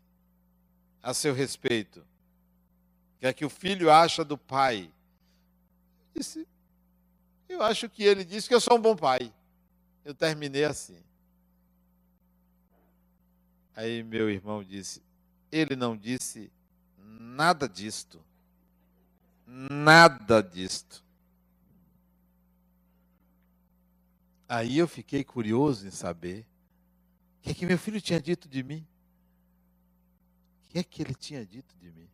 a 1.04 1.14
seu 1.14 1.34
respeito? 1.34 2.00
O 2.00 3.20
que 3.20 3.26
é 3.28 3.34
que 3.34 3.44
o 3.44 3.50
filho 3.50 3.92
acha 3.92 4.24
do 4.24 4.38
pai? 4.38 4.90
Disse, 6.16 6.48
eu 7.50 7.62
acho 7.62 7.90
que 7.90 8.04
ele 8.04 8.24
disse 8.24 8.48
que 8.48 8.56
eu 8.56 8.62
sou 8.62 8.78
um 8.78 8.82
bom 8.82 8.96
pai. 8.96 9.34
Eu 10.06 10.16
terminei 10.16 10.64
assim. 10.64 11.04
Aí 13.76 14.02
meu 14.02 14.30
irmão 14.30 14.64
disse: 14.64 15.04
ele 15.52 15.76
não 15.76 15.98
disse 15.98 16.50
nada 16.98 17.68
disto. 17.68 18.24
Nada 19.46 20.42
disto. 20.42 21.05
Aí 24.48 24.78
eu 24.78 24.88
fiquei 24.88 25.24
curioso 25.24 25.88
em 25.88 25.92
saber 25.92 26.46
o 27.40 27.44
que, 27.44 27.52
é 27.52 27.54
que 27.54 27.66
meu 27.66 27.78
filho 27.78 28.02
tinha 28.02 28.20
dito 28.20 28.48
de 28.48 28.64
mim. 28.64 28.86
O 30.64 30.70
que 30.70 30.80
é 30.80 30.84
que 30.84 31.02
ele 31.02 31.14
tinha 31.14 31.46
dito 31.46 31.76
de 31.78 31.92
mim? 31.92 32.10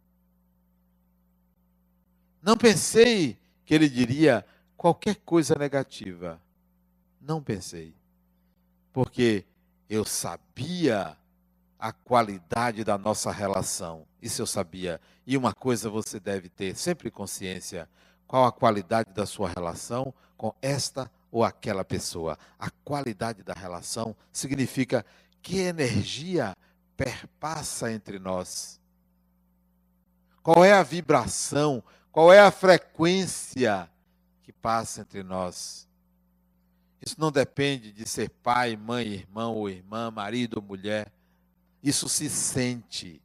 Não 2.42 2.58
pensei 2.58 3.38
que 3.66 3.74
ele 3.74 3.88
diria 3.88 4.46
qualquer 4.76 5.16
coisa 5.18 5.56
negativa. 5.56 6.42
Não 7.20 7.42
pensei. 7.42 7.94
Porque 8.92 9.46
eu 9.90 10.04
sabia 10.04 11.18
a 11.78 11.92
qualidade 11.92 12.84
da 12.84 12.98
nossa 12.98 13.32
relação. 13.32 14.06
Isso 14.22 14.42
eu 14.42 14.48
sabia. 14.48 15.00
E 15.26 15.38
uma 15.38 15.54
coisa 15.54 15.90
você 15.90 16.20
deve 16.20 16.50
ter 16.50 16.76
sempre 16.76 17.10
consciência: 17.10 17.88
qual 18.28 18.46
a 18.46 18.52
qualidade 18.52 19.14
da 19.14 19.26
sua 19.26 19.50
relação 19.50 20.14
com 20.36 20.54
esta 20.62 21.10
ou 21.32 21.44
aquela 21.44 21.86
pessoa. 21.86 22.38
A 22.60 22.70
qualidade 22.70 23.42
da 23.42 23.54
relação 23.54 24.16
significa 24.32 25.06
que 25.42 25.58
energia 25.58 26.56
perpassa 26.98 27.92
entre 27.92 28.20
nós. 28.20 28.80
Qual 30.44 30.66
é 30.66 30.74
a 30.74 30.84
vibração, 30.84 31.84
qual 32.12 32.34
é 32.34 32.40
a 32.40 32.52
frequência 32.52 33.90
que 34.44 34.52
passa 34.52 35.02
entre 35.02 35.24
nós? 35.24 35.88
Isso 37.02 37.16
não 37.18 37.32
depende 37.32 37.92
de 37.92 38.08
ser 38.08 38.30
pai, 38.30 38.76
mãe, 38.76 39.08
irmão 39.08 39.56
ou 39.56 39.70
irmã, 39.70 40.12
marido 40.12 40.58
ou 40.58 40.62
mulher. 40.62 41.12
Isso 41.82 42.08
se 42.08 42.30
sente. 42.30 43.22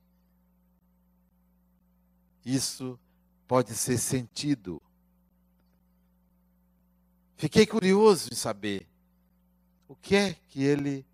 Isso 2.45 2.99
pode 3.47 3.75
ser 3.75 3.99
sentido. 3.99 4.81
Fiquei 7.37 7.67
curioso 7.67 8.31
em 8.33 8.35
saber 8.35 8.87
o 9.87 9.95
que 9.95 10.17
é 10.17 10.33
que 10.49 10.63
ele 10.63 11.05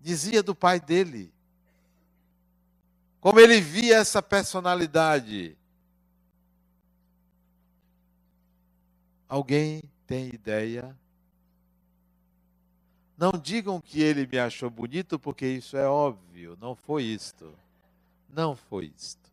dizia 0.00 0.42
do 0.42 0.54
pai 0.54 0.80
dele. 0.80 1.32
Como 3.20 3.38
ele 3.38 3.60
via 3.60 3.96
essa 3.96 4.22
personalidade. 4.22 5.56
Alguém 9.28 9.82
tem 10.06 10.28
ideia? 10.28 10.96
Não 13.16 13.32
digam 13.32 13.80
que 13.80 14.00
ele 14.00 14.26
me 14.26 14.38
achou 14.38 14.70
bonito, 14.70 15.18
porque 15.18 15.46
isso 15.46 15.76
é 15.76 15.86
óbvio, 15.86 16.56
não 16.60 16.74
foi 16.74 17.02
isto. 17.02 17.52
Não 18.28 18.56
foi 18.56 18.92
isto. 18.96 19.28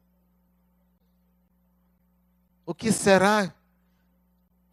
O 2.66 2.74
que 2.74 2.91
será 2.91 3.53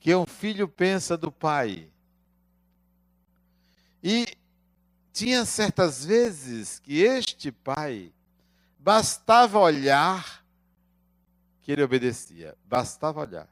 que 0.03 0.13
um 0.17 0.27
filho 0.27 0.67
pensa 0.67 1.17
do 1.17 1.31
pai? 1.31 1.89
E 4.03 4.27
tinha 5.13 5.45
certas 5.45 6.05
vezes 6.05 6.81
que 6.81 7.03
este 7.03 7.53
pai 7.53 8.13
bastava 8.77 9.61
olhar 9.61 10.45
que 11.63 11.71
ele 11.71 11.85
obedecia, 11.85 12.59
bastava 12.65 13.21
olhar. 13.21 13.49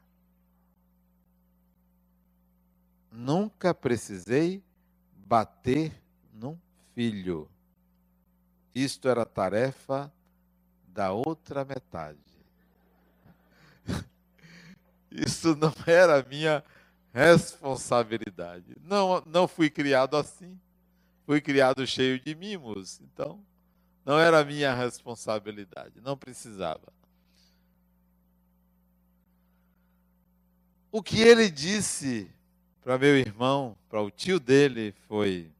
Nunca 3.09 3.73
precisei 3.73 4.61
bater 5.25 6.03
num 6.33 6.59
filho. 6.93 7.49
Isto 8.75 9.07
era 9.07 9.25
tarefa 9.25 10.11
da 10.89 11.13
outra 11.13 11.63
metade. 11.63 12.30
Isso 15.11 15.55
não 15.55 15.73
era 15.85 16.25
minha 16.27 16.63
responsabilidade. 17.13 18.75
Não, 18.83 19.21
não 19.25 19.47
fui 19.47 19.69
criado 19.69 20.15
assim. 20.15 20.57
Fui 21.25 21.41
criado 21.41 21.85
cheio 21.85 22.19
de 22.19 22.33
mimos. 22.33 23.01
Então, 23.01 23.43
não 24.05 24.17
era 24.17 24.43
minha 24.43 24.73
responsabilidade. 24.73 25.99
Não 26.01 26.17
precisava. 26.17 26.91
O 30.91 31.01
que 31.01 31.21
ele 31.21 31.49
disse 31.49 32.29
para 32.81 32.97
meu 32.97 33.17
irmão, 33.17 33.77
para 33.87 34.01
o 34.01 34.11
tio 34.11 34.39
dele, 34.39 34.93
foi: 35.07 35.51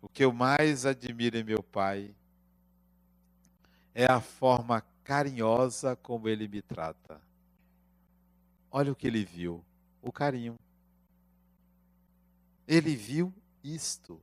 o 0.00 0.08
que 0.08 0.24
eu 0.24 0.32
mais 0.32 0.84
admiro 0.86 1.36
em 1.36 1.44
meu 1.44 1.62
pai 1.62 2.14
é 3.94 4.06
a 4.10 4.20
forma 4.20 4.82
carinhosa 5.04 5.94
como 5.96 6.28
ele 6.28 6.48
me 6.48 6.60
trata. 6.60 7.20
Olha 8.76 8.90
o 8.90 8.96
que 8.96 9.06
ele 9.06 9.24
viu: 9.24 9.64
o 10.02 10.10
carinho. 10.10 10.58
Ele 12.66 12.96
viu 12.96 13.32
isto. 13.62 14.20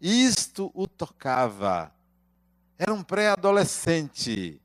Isto 0.00 0.72
o 0.74 0.88
tocava. 0.88 1.94
Era 2.76 2.92
um 2.92 3.02
pré-adolescente. 3.02 4.60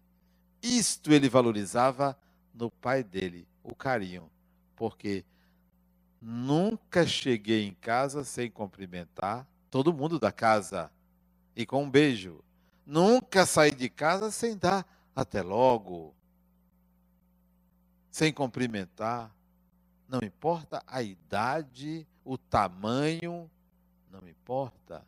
Isto 0.61 1.13
ele 1.13 1.29
valorizava 1.29 2.17
no 2.51 2.71
pai 2.71 3.03
dele, 3.03 3.47
o 3.63 3.75
carinho. 3.75 4.31
Porque 4.75 5.23
Nunca 6.19 7.05
cheguei 7.05 7.67
em 7.67 7.73
casa 7.73 8.23
sem 8.23 8.49
cumprimentar 8.49 9.47
todo 9.69 9.93
mundo 9.93 10.19
da 10.19 10.31
casa 10.31 10.91
e 11.55 11.65
com 11.65 11.83
um 11.83 11.89
beijo. 11.89 12.43
Nunca 12.85 13.45
saí 13.45 13.71
de 13.71 13.87
casa 13.87 14.31
sem 14.31 14.57
dar 14.57 14.85
até 15.15 15.41
logo, 15.43 16.15
sem 18.17 18.33
cumprimentar. 18.33 19.31
Não 20.09 20.21
importa 20.23 20.81
a 20.87 21.03
idade, 21.03 22.07
o 22.25 22.35
tamanho, 22.35 23.47
não 24.11 24.27
importa. 24.27 25.05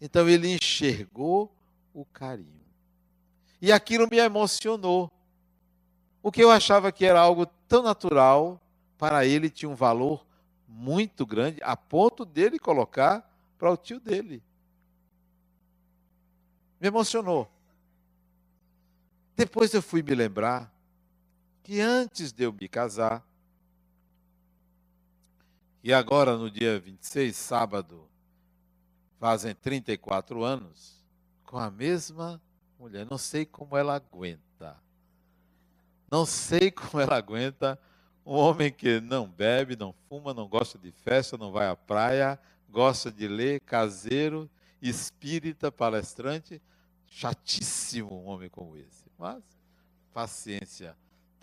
Então 0.00 0.28
ele 0.28 0.54
enxergou 0.54 1.52
o 1.92 2.04
carinho. 2.04 2.64
E 3.60 3.72
aquilo 3.72 4.06
me 4.08 4.18
emocionou. 4.18 5.10
O 6.22 6.30
que 6.30 6.44
eu 6.44 6.48
achava 6.48 6.92
que 6.92 7.04
era 7.04 7.18
algo 7.18 7.44
tão 7.66 7.82
natural, 7.82 8.60
para 8.96 9.26
ele 9.26 9.50
tinha 9.50 9.68
um 9.68 9.74
valor 9.74 10.24
muito 10.68 11.26
grande, 11.26 11.60
a 11.60 11.76
ponto 11.76 12.24
dele 12.24 12.56
colocar 12.56 13.28
para 13.58 13.72
o 13.72 13.76
tio 13.76 13.98
dele. 13.98 14.40
Me 16.80 16.86
emocionou. 16.86 17.50
Depois 19.34 19.74
eu 19.74 19.82
fui 19.82 20.04
me 20.04 20.14
lembrar 20.14 20.75
que 21.66 21.80
antes 21.80 22.30
de 22.30 22.44
eu 22.44 22.52
me 22.52 22.68
casar, 22.68 23.26
e 25.82 25.92
agora 25.92 26.36
no 26.36 26.48
dia 26.48 26.78
26, 26.78 27.36
sábado, 27.36 28.08
fazem 29.18 29.52
34 29.52 30.44
anos, 30.44 31.04
com 31.42 31.58
a 31.58 31.68
mesma 31.68 32.40
mulher. 32.78 33.04
Não 33.10 33.18
sei 33.18 33.44
como 33.44 33.76
ela 33.76 33.96
aguenta. 33.96 34.80
Não 36.08 36.24
sei 36.24 36.70
como 36.70 37.02
ela 37.02 37.16
aguenta 37.16 37.76
um 38.24 38.34
homem 38.34 38.70
que 38.70 39.00
não 39.00 39.28
bebe, 39.28 39.74
não 39.74 39.92
fuma, 40.08 40.32
não 40.32 40.46
gosta 40.46 40.78
de 40.78 40.92
festa, 40.92 41.36
não 41.36 41.50
vai 41.50 41.66
à 41.66 41.74
praia, 41.74 42.38
gosta 42.70 43.10
de 43.10 43.26
ler, 43.26 43.58
caseiro, 43.62 44.48
espírita, 44.80 45.72
palestrante. 45.72 46.62
Chatíssimo 47.08 48.22
um 48.22 48.26
homem 48.26 48.48
como 48.48 48.76
esse. 48.76 49.10
Mas, 49.18 49.42
paciência 50.14 50.96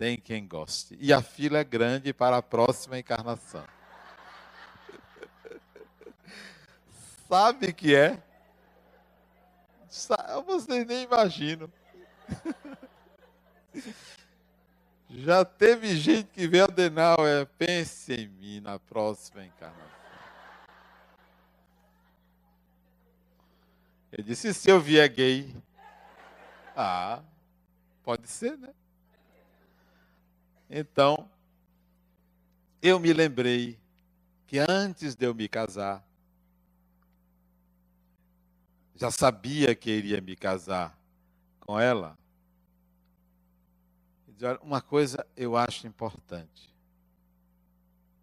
tem 0.04 0.20
quem 0.20 0.46
goste. 0.46 0.98
E 1.00 1.14
a 1.14 1.22
fila 1.22 1.60
é 1.60 1.64
grande 1.64 2.12
para 2.12 2.36
a 2.36 2.42
próxima 2.42 3.00
encarnação. 3.00 3.64
Sabe 7.30 7.72
que 7.72 7.96
é? 7.96 8.22
Vocês 10.46 10.86
nem 10.86 11.04
imaginam. 11.04 11.72
Já 15.10 15.46
teve 15.46 15.96
gente 15.96 16.28
que 16.32 16.50
vê 16.50 16.60
Adenal, 16.60 17.26
é, 17.26 17.46
pense 17.46 18.14
em 18.14 18.28
mim 18.28 18.60
na 18.60 18.78
próxima 18.78 19.46
encarnação. 19.46 19.88
Eu 24.12 24.22
disse, 24.22 24.54
se 24.54 24.70
eu 24.70 24.82
vier 24.82 25.08
gay? 25.08 25.56
Ah, 26.76 27.22
pode 28.04 28.28
ser, 28.28 28.58
né? 28.58 28.74
Então, 30.76 31.30
eu 32.82 33.00
me 33.00 33.14
lembrei 33.14 33.78
que 34.48 34.58
antes 34.58 35.14
de 35.14 35.24
eu 35.24 35.36
me 35.36 35.48
casar, 35.48 36.04
já 38.96 39.12
sabia 39.12 39.76
que 39.76 39.92
iria 39.92 40.20
me 40.20 40.36
casar 40.36 41.00
com 41.60 41.80
ela. 41.80 42.18
Uma 44.64 44.82
coisa 44.82 45.24
eu 45.38 45.56
acho 45.56 45.86
importante. 45.86 46.74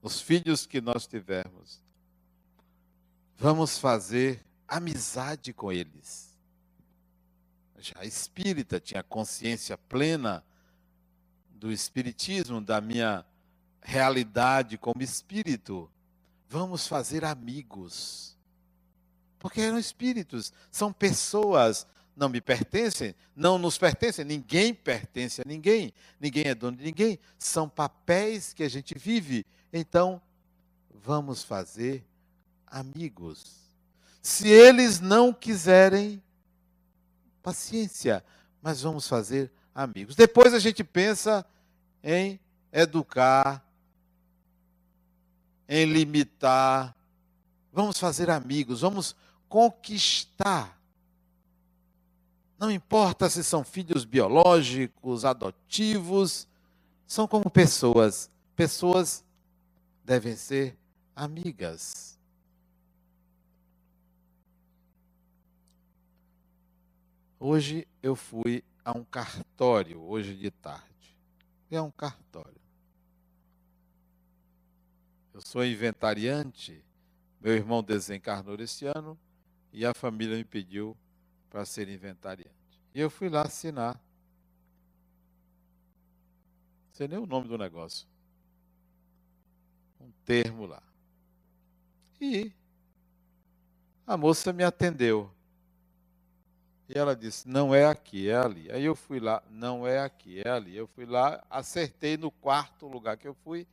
Os 0.03 0.21
filhos 0.21 0.67
que 0.67 0.81
nós 0.81 1.07
tivermos, 1.07 1.81
vamos 3.37 3.79
fazer 3.79 4.45
amizade 4.67 5.53
com 5.53 5.71
eles. 5.71 6.37
Já 7.79 8.05
espírita, 8.05 8.81
tinha 8.81 9.05
consciência 9.05 9.79
plena 9.79 10.45
do 11.61 11.71
espiritismo, 11.71 12.59
da 12.59 12.81
minha 12.81 13.25
realidade 13.83 14.79
como 14.79 15.03
espírito. 15.03 15.91
Vamos 16.49 16.87
fazer 16.87 17.23
amigos. 17.23 18.35
Porque 19.39 19.61
eram 19.61 19.79
espíritos, 19.79 20.53
são 20.71 20.91
pessoas, 20.91 21.87
não 22.17 22.31
me 22.31 22.41
pertencem, 22.41 23.15
não 23.37 23.59
nos 23.59 23.77
pertencem, 23.77 24.25
ninguém 24.25 24.73
pertence 24.73 25.41
a 25.41 25.45
ninguém, 25.47 25.93
ninguém 26.19 26.45
é 26.47 26.55
dono 26.55 26.77
de 26.79 26.85
ninguém, 26.85 27.19
são 27.39 27.69
papéis 27.69 28.53
que 28.55 28.63
a 28.63 28.69
gente 28.69 28.99
vive. 28.99 29.47
Então, 29.73 30.21
vamos 30.91 31.43
fazer 31.43 32.05
amigos. 32.67 33.61
Se 34.23 34.49
eles 34.49 34.99
não 34.99 35.33
quiserem, 35.33 36.23
paciência, 37.43 38.25
mas 38.63 38.83
vamos 38.83 39.07
fazer 39.09 39.51
amigos. 39.81 40.15
Depois 40.15 40.53
a 40.53 40.59
gente 40.59 40.85
pensa 40.85 41.45
em 42.03 42.39
educar, 42.73 43.65
em 45.69 45.85
limitar. 45.87 46.95
Vamos 47.73 47.99
fazer 47.99 48.31
amigos, 48.31 48.83
vamos 48.83 49.17
conquistar. 49.49 50.79
Não 52.59 52.71
importa 52.71 53.31
se 53.31 53.43
são 53.43 53.65
filhos 53.65 54.05
biológicos, 54.05 55.25
adotivos, 55.25 56.47
são 57.07 57.27
como 57.27 57.49
pessoas. 57.51 58.31
Pessoas 58.55 59.25
devem 60.05 60.37
ser 60.37 60.77
amigas. 61.17 62.19
Hoje 67.39 67.89
eu 68.03 68.15
fui 68.15 68.63
a 68.85 68.97
um 68.97 69.05
cartório, 69.05 70.01
hoje 70.03 70.35
de 70.37 70.51
tarde. 70.51 71.19
É 71.71 71.81
um 71.81 71.91
cartório. 71.91 72.61
Eu 75.33 75.41
sou 75.41 75.65
inventariante, 75.65 76.85
meu 77.41 77.55
irmão 77.55 77.83
desencarnou 77.83 78.57
esse 78.57 78.85
ano 78.87 79.19
e 79.73 79.87
a 79.87 79.95
família 79.95 80.37
me 80.37 80.45
pediu 80.45 80.97
para 81.49 81.65
ser 81.65 81.89
inventariante. 81.89 82.51
E 82.95 83.01
eu 83.01 83.09
fui 83.09 83.29
lá 83.29 83.43
assinar. 83.43 83.95
Não 86.89 86.93
sei 86.93 87.09
nem 87.09 87.19
o 87.19 87.27
nome 87.27 87.49
do 87.49 87.57
negócio. 87.57 88.07
Um 90.01 90.11
termo 90.25 90.67
lá. 90.67 90.83
E 92.21 92.53
a 94.07 94.17
moça 94.17 94.53
me 94.53 94.65
atendeu. 94.65 95.33
E 96.93 96.99
ela 96.99 97.15
disse: 97.15 97.49
não 97.49 97.73
é 97.73 97.87
aqui, 97.87 98.29
é 98.29 98.37
ali. 98.37 98.71
Aí 98.73 98.85
eu 98.85 98.97
fui 98.97 99.21
lá, 99.21 99.41
não 99.49 99.87
é 99.87 100.01
aqui, 100.01 100.43
é 100.45 100.51
ali. 100.51 100.77
Eu 100.77 100.89
fui 100.89 101.07
lá, 101.07 101.41
acertei 101.49 102.17
no 102.17 102.33
quarto 102.33 102.89
lugar 102.89 103.17
que 103.17 103.29
eu 103.29 103.35
fui, 103.45 103.65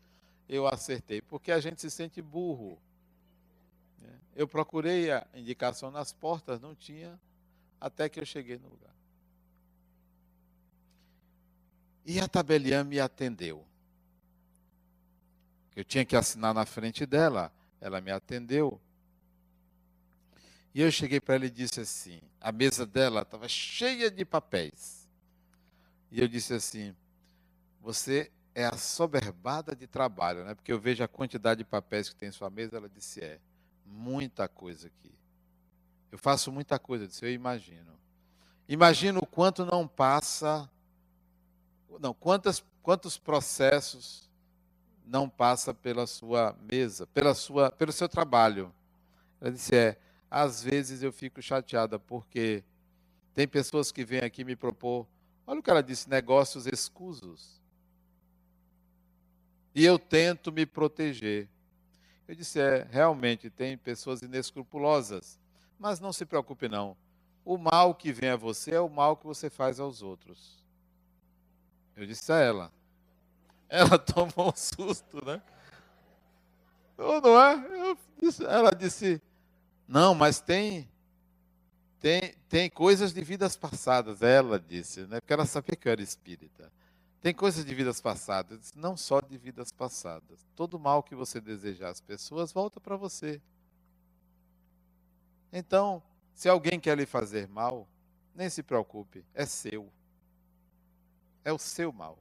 eu 0.48 0.68
acertei, 0.68 1.20
porque 1.20 1.52
a 1.52 1.60
gente 1.60 1.82
se 1.82 1.90
sente 1.90 2.22
burro. 2.22 2.78
É. 4.04 4.10
Eu 4.36 4.48
procurei 4.48 5.10
a 5.10 5.26
indicação 5.34 5.90
nas 5.90 6.14
portas, 6.14 6.62
não 6.62 6.76
tinha, 6.76 7.20
até 7.82 8.08
que 8.08 8.20
eu 8.20 8.26
cheguei 8.26 8.60
no 8.60 8.70
lugar. 8.70 8.94
E 12.06 12.20
a 12.20 12.28
tabeliã 12.28 12.84
me 12.84 13.00
atendeu. 13.00 13.66
Eu 15.76 15.84
tinha 15.84 16.06
que 16.06 16.16
assinar 16.16 16.54
na 16.54 16.68
frente 16.68 17.04
dela, 17.04 17.52
ela 17.82 18.00
me 18.00 18.12
atendeu. 18.12 18.80
E 20.78 20.82
eu 20.82 20.92
cheguei 20.92 21.20
para 21.20 21.34
ela 21.34 21.46
e 21.48 21.50
disse 21.50 21.80
assim: 21.80 22.22
a 22.40 22.52
mesa 22.52 22.86
dela 22.86 23.24
estava 23.24 23.50
cheia 23.50 24.12
de 24.12 24.24
papéis. 24.24 25.10
E 26.12 26.22
eu 26.22 26.28
disse 26.28 26.54
assim: 26.54 26.96
você 27.82 28.32
é 28.54 28.64
a 28.64 28.78
soberbada 28.78 29.76
de 29.76 29.88
trabalho, 29.88 30.46
né? 30.46 30.54
Porque 30.54 30.72
eu 30.72 30.80
vejo 30.80 31.04
a 31.04 31.08
quantidade 31.08 31.58
de 31.58 31.64
papéis 31.64 32.10
que 32.10 32.16
tem 32.16 32.30
em 32.30 32.32
sua 32.32 32.52
mesa. 32.52 32.78
Ela 32.78 32.88
disse: 32.88 33.22
é, 33.22 33.40
muita 33.88 34.48
coisa 34.48 34.86
aqui. 34.86 35.12
Eu 36.12 36.20
faço 36.20 36.52
muita 36.52 36.78
coisa, 36.78 37.06
eu 37.06 37.08
disse, 37.08 37.26
eu 37.26 37.32
imagino. 37.32 37.98
Imagino 38.70 39.22
o 39.22 39.26
quanto 39.26 39.66
não 39.66 39.88
passa, 39.88 40.70
não, 42.00 42.14
quantas, 42.14 42.64
quantos 42.84 43.18
processos 43.18 44.30
não 45.04 45.28
passa 45.28 45.74
pela 45.74 46.06
sua 46.06 46.56
mesa, 46.62 47.08
pela 47.08 47.34
sua, 47.34 47.72
pelo 47.72 47.92
seu 47.92 48.08
trabalho. 48.08 48.72
Ela 49.42 49.52
disse, 49.52 49.76
é, 49.76 49.98
às 50.30 50.62
vezes 50.64 51.02
eu 51.02 51.12
fico 51.12 51.42
chateada 51.42 51.98
porque 51.98 52.64
tem 53.34 53.48
pessoas 53.48 53.92
que 53.92 54.04
vêm 54.04 54.20
aqui 54.20 54.44
me 54.44 54.56
propor, 54.56 55.08
olha 55.46 55.60
o 55.60 55.64
que 55.64 55.70
ela 55.70 55.84
disse, 55.84 56.10
negócios 56.10 56.66
escusos. 56.66 57.62
E 59.74 59.86
eu 59.86 60.00
tento 60.00 60.52
me 60.52 60.66
proteger. 60.66 61.48
Eu 62.28 62.36
disse, 62.36 62.60
é, 62.60 62.86
realmente 62.90 63.50
tem 63.50 63.78
pessoas 63.78 64.22
inescrupulosas, 64.22 65.40
mas 65.80 66.00
não 66.00 66.12
se 66.12 66.26
preocupe 66.26 66.68
não. 66.68 66.98
O 67.46 67.58
mal 67.58 67.94
que 67.94 68.12
vem 68.12 68.30
a 68.30 68.36
você 68.36 68.72
é 68.72 68.80
o 68.80 68.90
mal 68.90 69.16
que 69.16 69.26
você 69.26 69.50
faz 69.50 69.80
aos 69.80 70.02
outros. 70.02 70.62
Eu 71.96 72.06
disse 72.06 72.32
a 72.32 72.38
ela. 72.38 72.74
Ela 73.70 73.98
tomou 74.00 74.50
um 74.50 74.56
susto, 74.56 75.24
né? 75.26 75.42
Não, 76.98 77.22
não 77.22 77.40
é? 77.40 77.98
Disse, 78.20 78.44
ela 78.44 78.72
disse, 78.72 79.22
não, 79.88 80.14
mas 80.14 80.42
tem, 80.42 80.90
tem, 82.00 82.36
tem 82.50 82.70
coisas 82.70 83.14
de 83.14 83.24
vidas 83.24 83.56
passadas, 83.56 84.22
ela 84.22 84.60
disse, 84.60 85.02
né? 85.08 85.22
porque 85.22 85.34
ela 85.34 85.46
sabia 85.46 85.76
que 85.76 85.88
eu 85.88 85.92
era 85.92 86.02
espírita. 86.02 86.72
Tem 87.22 87.34
coisas 87.34 87.66
de 87.66 87.74
vidas 87.74 88.00
passadas, 88.00 88.74
não 88.76 88.96
só 88.96 89.22
de 89.22 89.38
vidas 89.38 89.72
passadas. 89.72 90.46
Todo 90.56 90.80
mal 90.80 91.02
que 91.02 91.16
você 91.16 91.42
desejar 91.42 91.90
às 91.90 92.00
pessoas 92.00 92.52
volta 92.52 92.80
para 92.80 92.96
você. 92.96 93.42
Então, 95.52 96.04
se 96.34 96.48
alguém 96.48 96.80
quer 96.80 96.98
lhe 96.98 97.06
fazer 97.06 97.48
mal, 97.48 97.88
nem 98.36 98.50
se 98.50 98.62
preocupe, 98.62 99.26
é 99.34 99.46
seu. 99.46 99.92
É 101.44 101.52
o 101.52 101.58
seu 101.58 101.92
mal. 101.92 102.20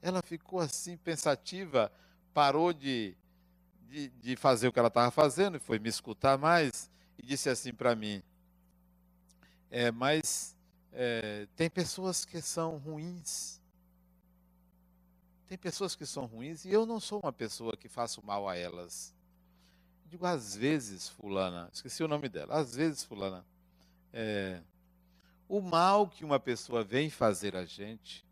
Ela 0.00 0.22
ficou 0.22 0.60
assim 0.60 0.96
pensativa, 0.96 1.92
parou 2.32 2.72
de 2.72 3.14
de, 3.88 4.08
de 4.08 4.36
fazer 4.36 4.68
o 4.68 4.72
que 4.72 4.78
ela 4.78 4.88
estava 4.88 5.10
fazendo, 5.10 5.58
foi 5.58 5.78
me 5.78 5.88
escutar 5.88 6.38
mais, 6.38 6.90
e 7.18 7.26
disse 7.26 7.48
assim 7.48 7.72
para 7.72 7.94
mim: 7.96 8.22
é, 9.70 9.90
Mas 9.90 10.56
é, 10.92 11.46
tem 11.56 11.68
pessoas 11.68 12.24
que 12.24 12.40
são 12.40 12.76
ruins. 12.78 13.60
Tem 15.46 15.56
pessoas 15.56 15.96
que 15.96 16.04
são 16.04 16.26
ruins 16.26 16.66
e 16.66 16.70
eu 16.70 16.84
não 16.84 17.00
sou 17.00 17.20
uma 17.20 17.32
pessoa 17.32 17.76
que 17.76 17.88
faço 17.88 18.24
mal 18.24 18.46
a 18.46 18.54
elas. 18.54 19.14
Digo, 20.04 20.26
às 20.26 20.54
vezes, 20.54 21.08
Fulana, 21.08 21.70
esqueci 21.72 22.02
o 22.02 22.08
nome 22.08 22.28
dela, 22.28 22.54
às 22.54 22.74
vezes, 22.74 23.04
Fulana, 23.04 23.44
é, 24.12 24.60
o 25.48 25.60
mal 25.60 26.06
que 26.06 26.24
uma 26.24 26.38
pessoa 26.38 26.84
vem 26.84 27.08
fazer 27.08 27.56
a 27.56 27.64
gente 27.64 28.26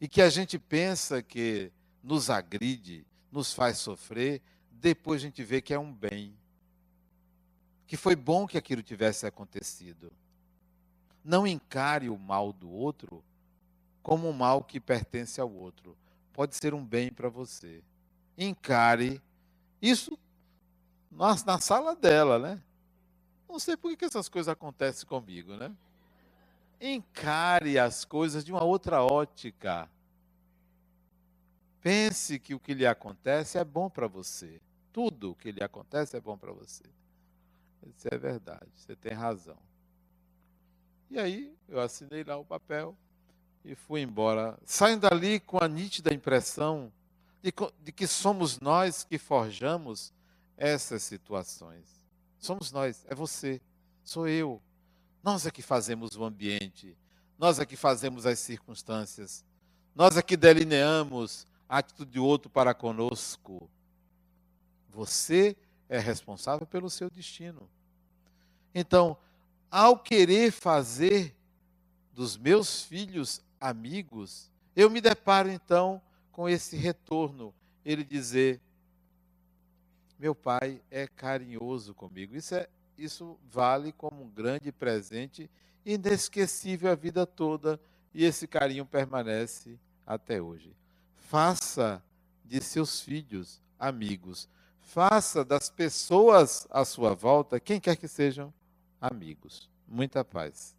e 0.00 0.06
que 0.06 0.20
a 0.20 0.28
gente 0.28 0.58
pensa 0.58 1.22
que 1.22 1.72
nos 2.02 2.28
agride, 2.28 3.06
nos 3.32 3.52
faz 3.52 3.78
sofrer, 3.78 4.42
depois 4.80 5.20
a 5.20 5.24
gente 5.24 5.42
vê 5.42 5.60
que 5.60 5.74
é 5.74 5.78
um 5.78 5.92
bem. 5.92 6.34
Que 7.86 7.96
foi 7.96 8.16
bom 8.16 8.46
que 8.46 8.58
aquilo 8.58 8.82
tivesse 8.82 9.26
acontecido. 9.26 10.12
Não 11.24 11.46
encare 11.46 12.08
o 12.08 12.18
mal 12.18 12.52
do 12.52 12.70
outro 12.70 13.22
como 14.02 14.28
um 14.28 14.32
mal 14.32 14.62
que 14.62 14.78
pertence 14.78 15.40
ao 15.40 15.50
outro. 15.50 15.96
Pode 16.32 16.54
ser 16.54 16.74
um 16.74 16.84
bem 16.84 17.12
para 17.12 17.28
você. 17.28 17.82
Encare 18.38 19.20
isso 19.80 20.18
na, 21.10 21.34
na 21.44 21.58
sala 21.58 21.96
dela, 21.96 22.38
né? 22.38 22.62
Não 23.48 23.58
sei 23.58 23.76
por 23.76 23.96
que 23.96 24.04
essas 24.04 24.28
coisas 24.28 24.48
acontecem 24.48 25.08
comigo, 25.08 25.56
né? 25.56 25.74
Encare 26.80 27.78
as 27.78 28.04
coisas 28.04 28.44
de 28.44 28.52
uma 28.52 28.62
outra 28.62 29.02
ótica. 29.02 29.88
Pense 31.80 32.38
que 32.38 32.54
o 32.54 32.60
que 32.60 32.74
lhe 32.74 32.86
acontece 32.86 33.58
é 33.58 33.64
bom 33.64 33.88
para 33.88 34.06
você. 34.06 34.60
Tudo 34.96 35.32
o 35.32 35.34
que 35.34 35.52
lhe 35.52 35.62
acontece 35.62 36.16
é 36.16 36.20
bom 36.22 36.38
para 36.38 36.54
você. 36.54 36.82
Isso 37.86 38.08
é 38.10 38.16
verdade, 38.16 38.66
você 38.74 38.96
tem 38.96 39.12
razão. 39.12 39.58
E 41.10 41.18
aí 41.18 41.54
eu 41.68 41.78
assinei 41.80 42.24
lá 42.24 42.38
o 42.38 42.46
papel 42.46 42.96
e 43.62 43.74
fui 43.74 44.00
embora, 44.00 44.58
saindo 44.64 45.06
dali 45.06 45.38
com 45.38 45.62
a 45.62 45.68
nítida 45.68 46.14
impressão 46.14 46.90
de, 47.42 47.52
de 47.82 47.92
que 47.92 48.06
somos 48.06 48.58
nós 48.58 49.04
que 49.04 49.18
forjamos 49.18 50.14
essas 50.56 51.02
situações. 51.02 52.02
Somos 52.38 52.72
nós, 52.72 53.04
é 53.06 53.14
você, 53.14 53.60
sou 54.02 54.26
eu. 54.26 54.62
Nós 55.22 55.44
é 55.44 55.50
que 55.50 55.60
fazemos 55.60 56.16
o 56.16 56.24
ambiente, 56.24 56.96
nós 57.38 57.58
é 57.58 57.66
que 57.66 57.76
fazemos 57.76 58.24
as 58.24 58.38
circunstâncias, 58.38 59.44
nós 59.94 60.16
é 60.16 60.22
que 60.22 60.38
delineamos 60.38 61.46
a 61.68 61.80
atitude 61.80 62.12
do 62.12 62.24
outro 62.24 62.48
para 62.48 62.72
conosco. 62.72 63.70
Você 64.96 65.54
é 65.90 65.98
responsável 65.98 66.66
pelo 66.66 66.88
seu 66.88 67.10
destino. 67.10 67.68
Então, 68.74 69.14
ao 69.70 69.98
querer 69.98 70.50
fazer 70.50 71.36
dos 72.14 72.38
meus 72.38 72.82
filhos 72.82 73.42
amigos, 73.60 74.50
eu 74.74 74.88
me 74.88 75.02
deparo 75.02 75.50
então 75.50 76.00
com 76.32 76.48
esse 76.48 76.78
retorno. 76.78 77.54
Ele 77.84 78.02
dizer: 78.02 78.58
Meu 80.18 80.34
pai 80.34 80.80
é 80.90 81.06
carinhoso 81.06 81.94
comigo. 81.94 82.34
Isso, 82.34 82.54
é, 82.54 82.66
isso 82.96 83.38
vale 83.52 83.92
como 83.92 84.22
um 84.22 84.30
grande 84.30 84.72
presente, 84.72 85.50
inesquecível 85.84 86.90
a 86.90 86.94
vida 86.94 87.26
toda, 87.26 87.78
e 88.14 88.24
esse 88.24 88.46
carinho 88.46 88.86
permanece 88.86 89.78
até 90.06 90.40
hoje. 90.40 90.74
Faça 91.16 92.02
de 92.42 92.62
seus 92.62 93.02
filhos 93.02 93.60
amigos. 93.78 94.48
Faça 94.86 95.44
das 95.44 95.68
pessoas 95.68 96.64
à 96.70 96.84
sua 96.84 97.12
volta, 97.12 97.58
quem 97.58 97.80
quer 97.80 97.96
que 97.96 98.06
sejam, 98.06 98.54
amigos. 99.00 99.68
Muita 99.86 100.24
paz. 100.24 100.75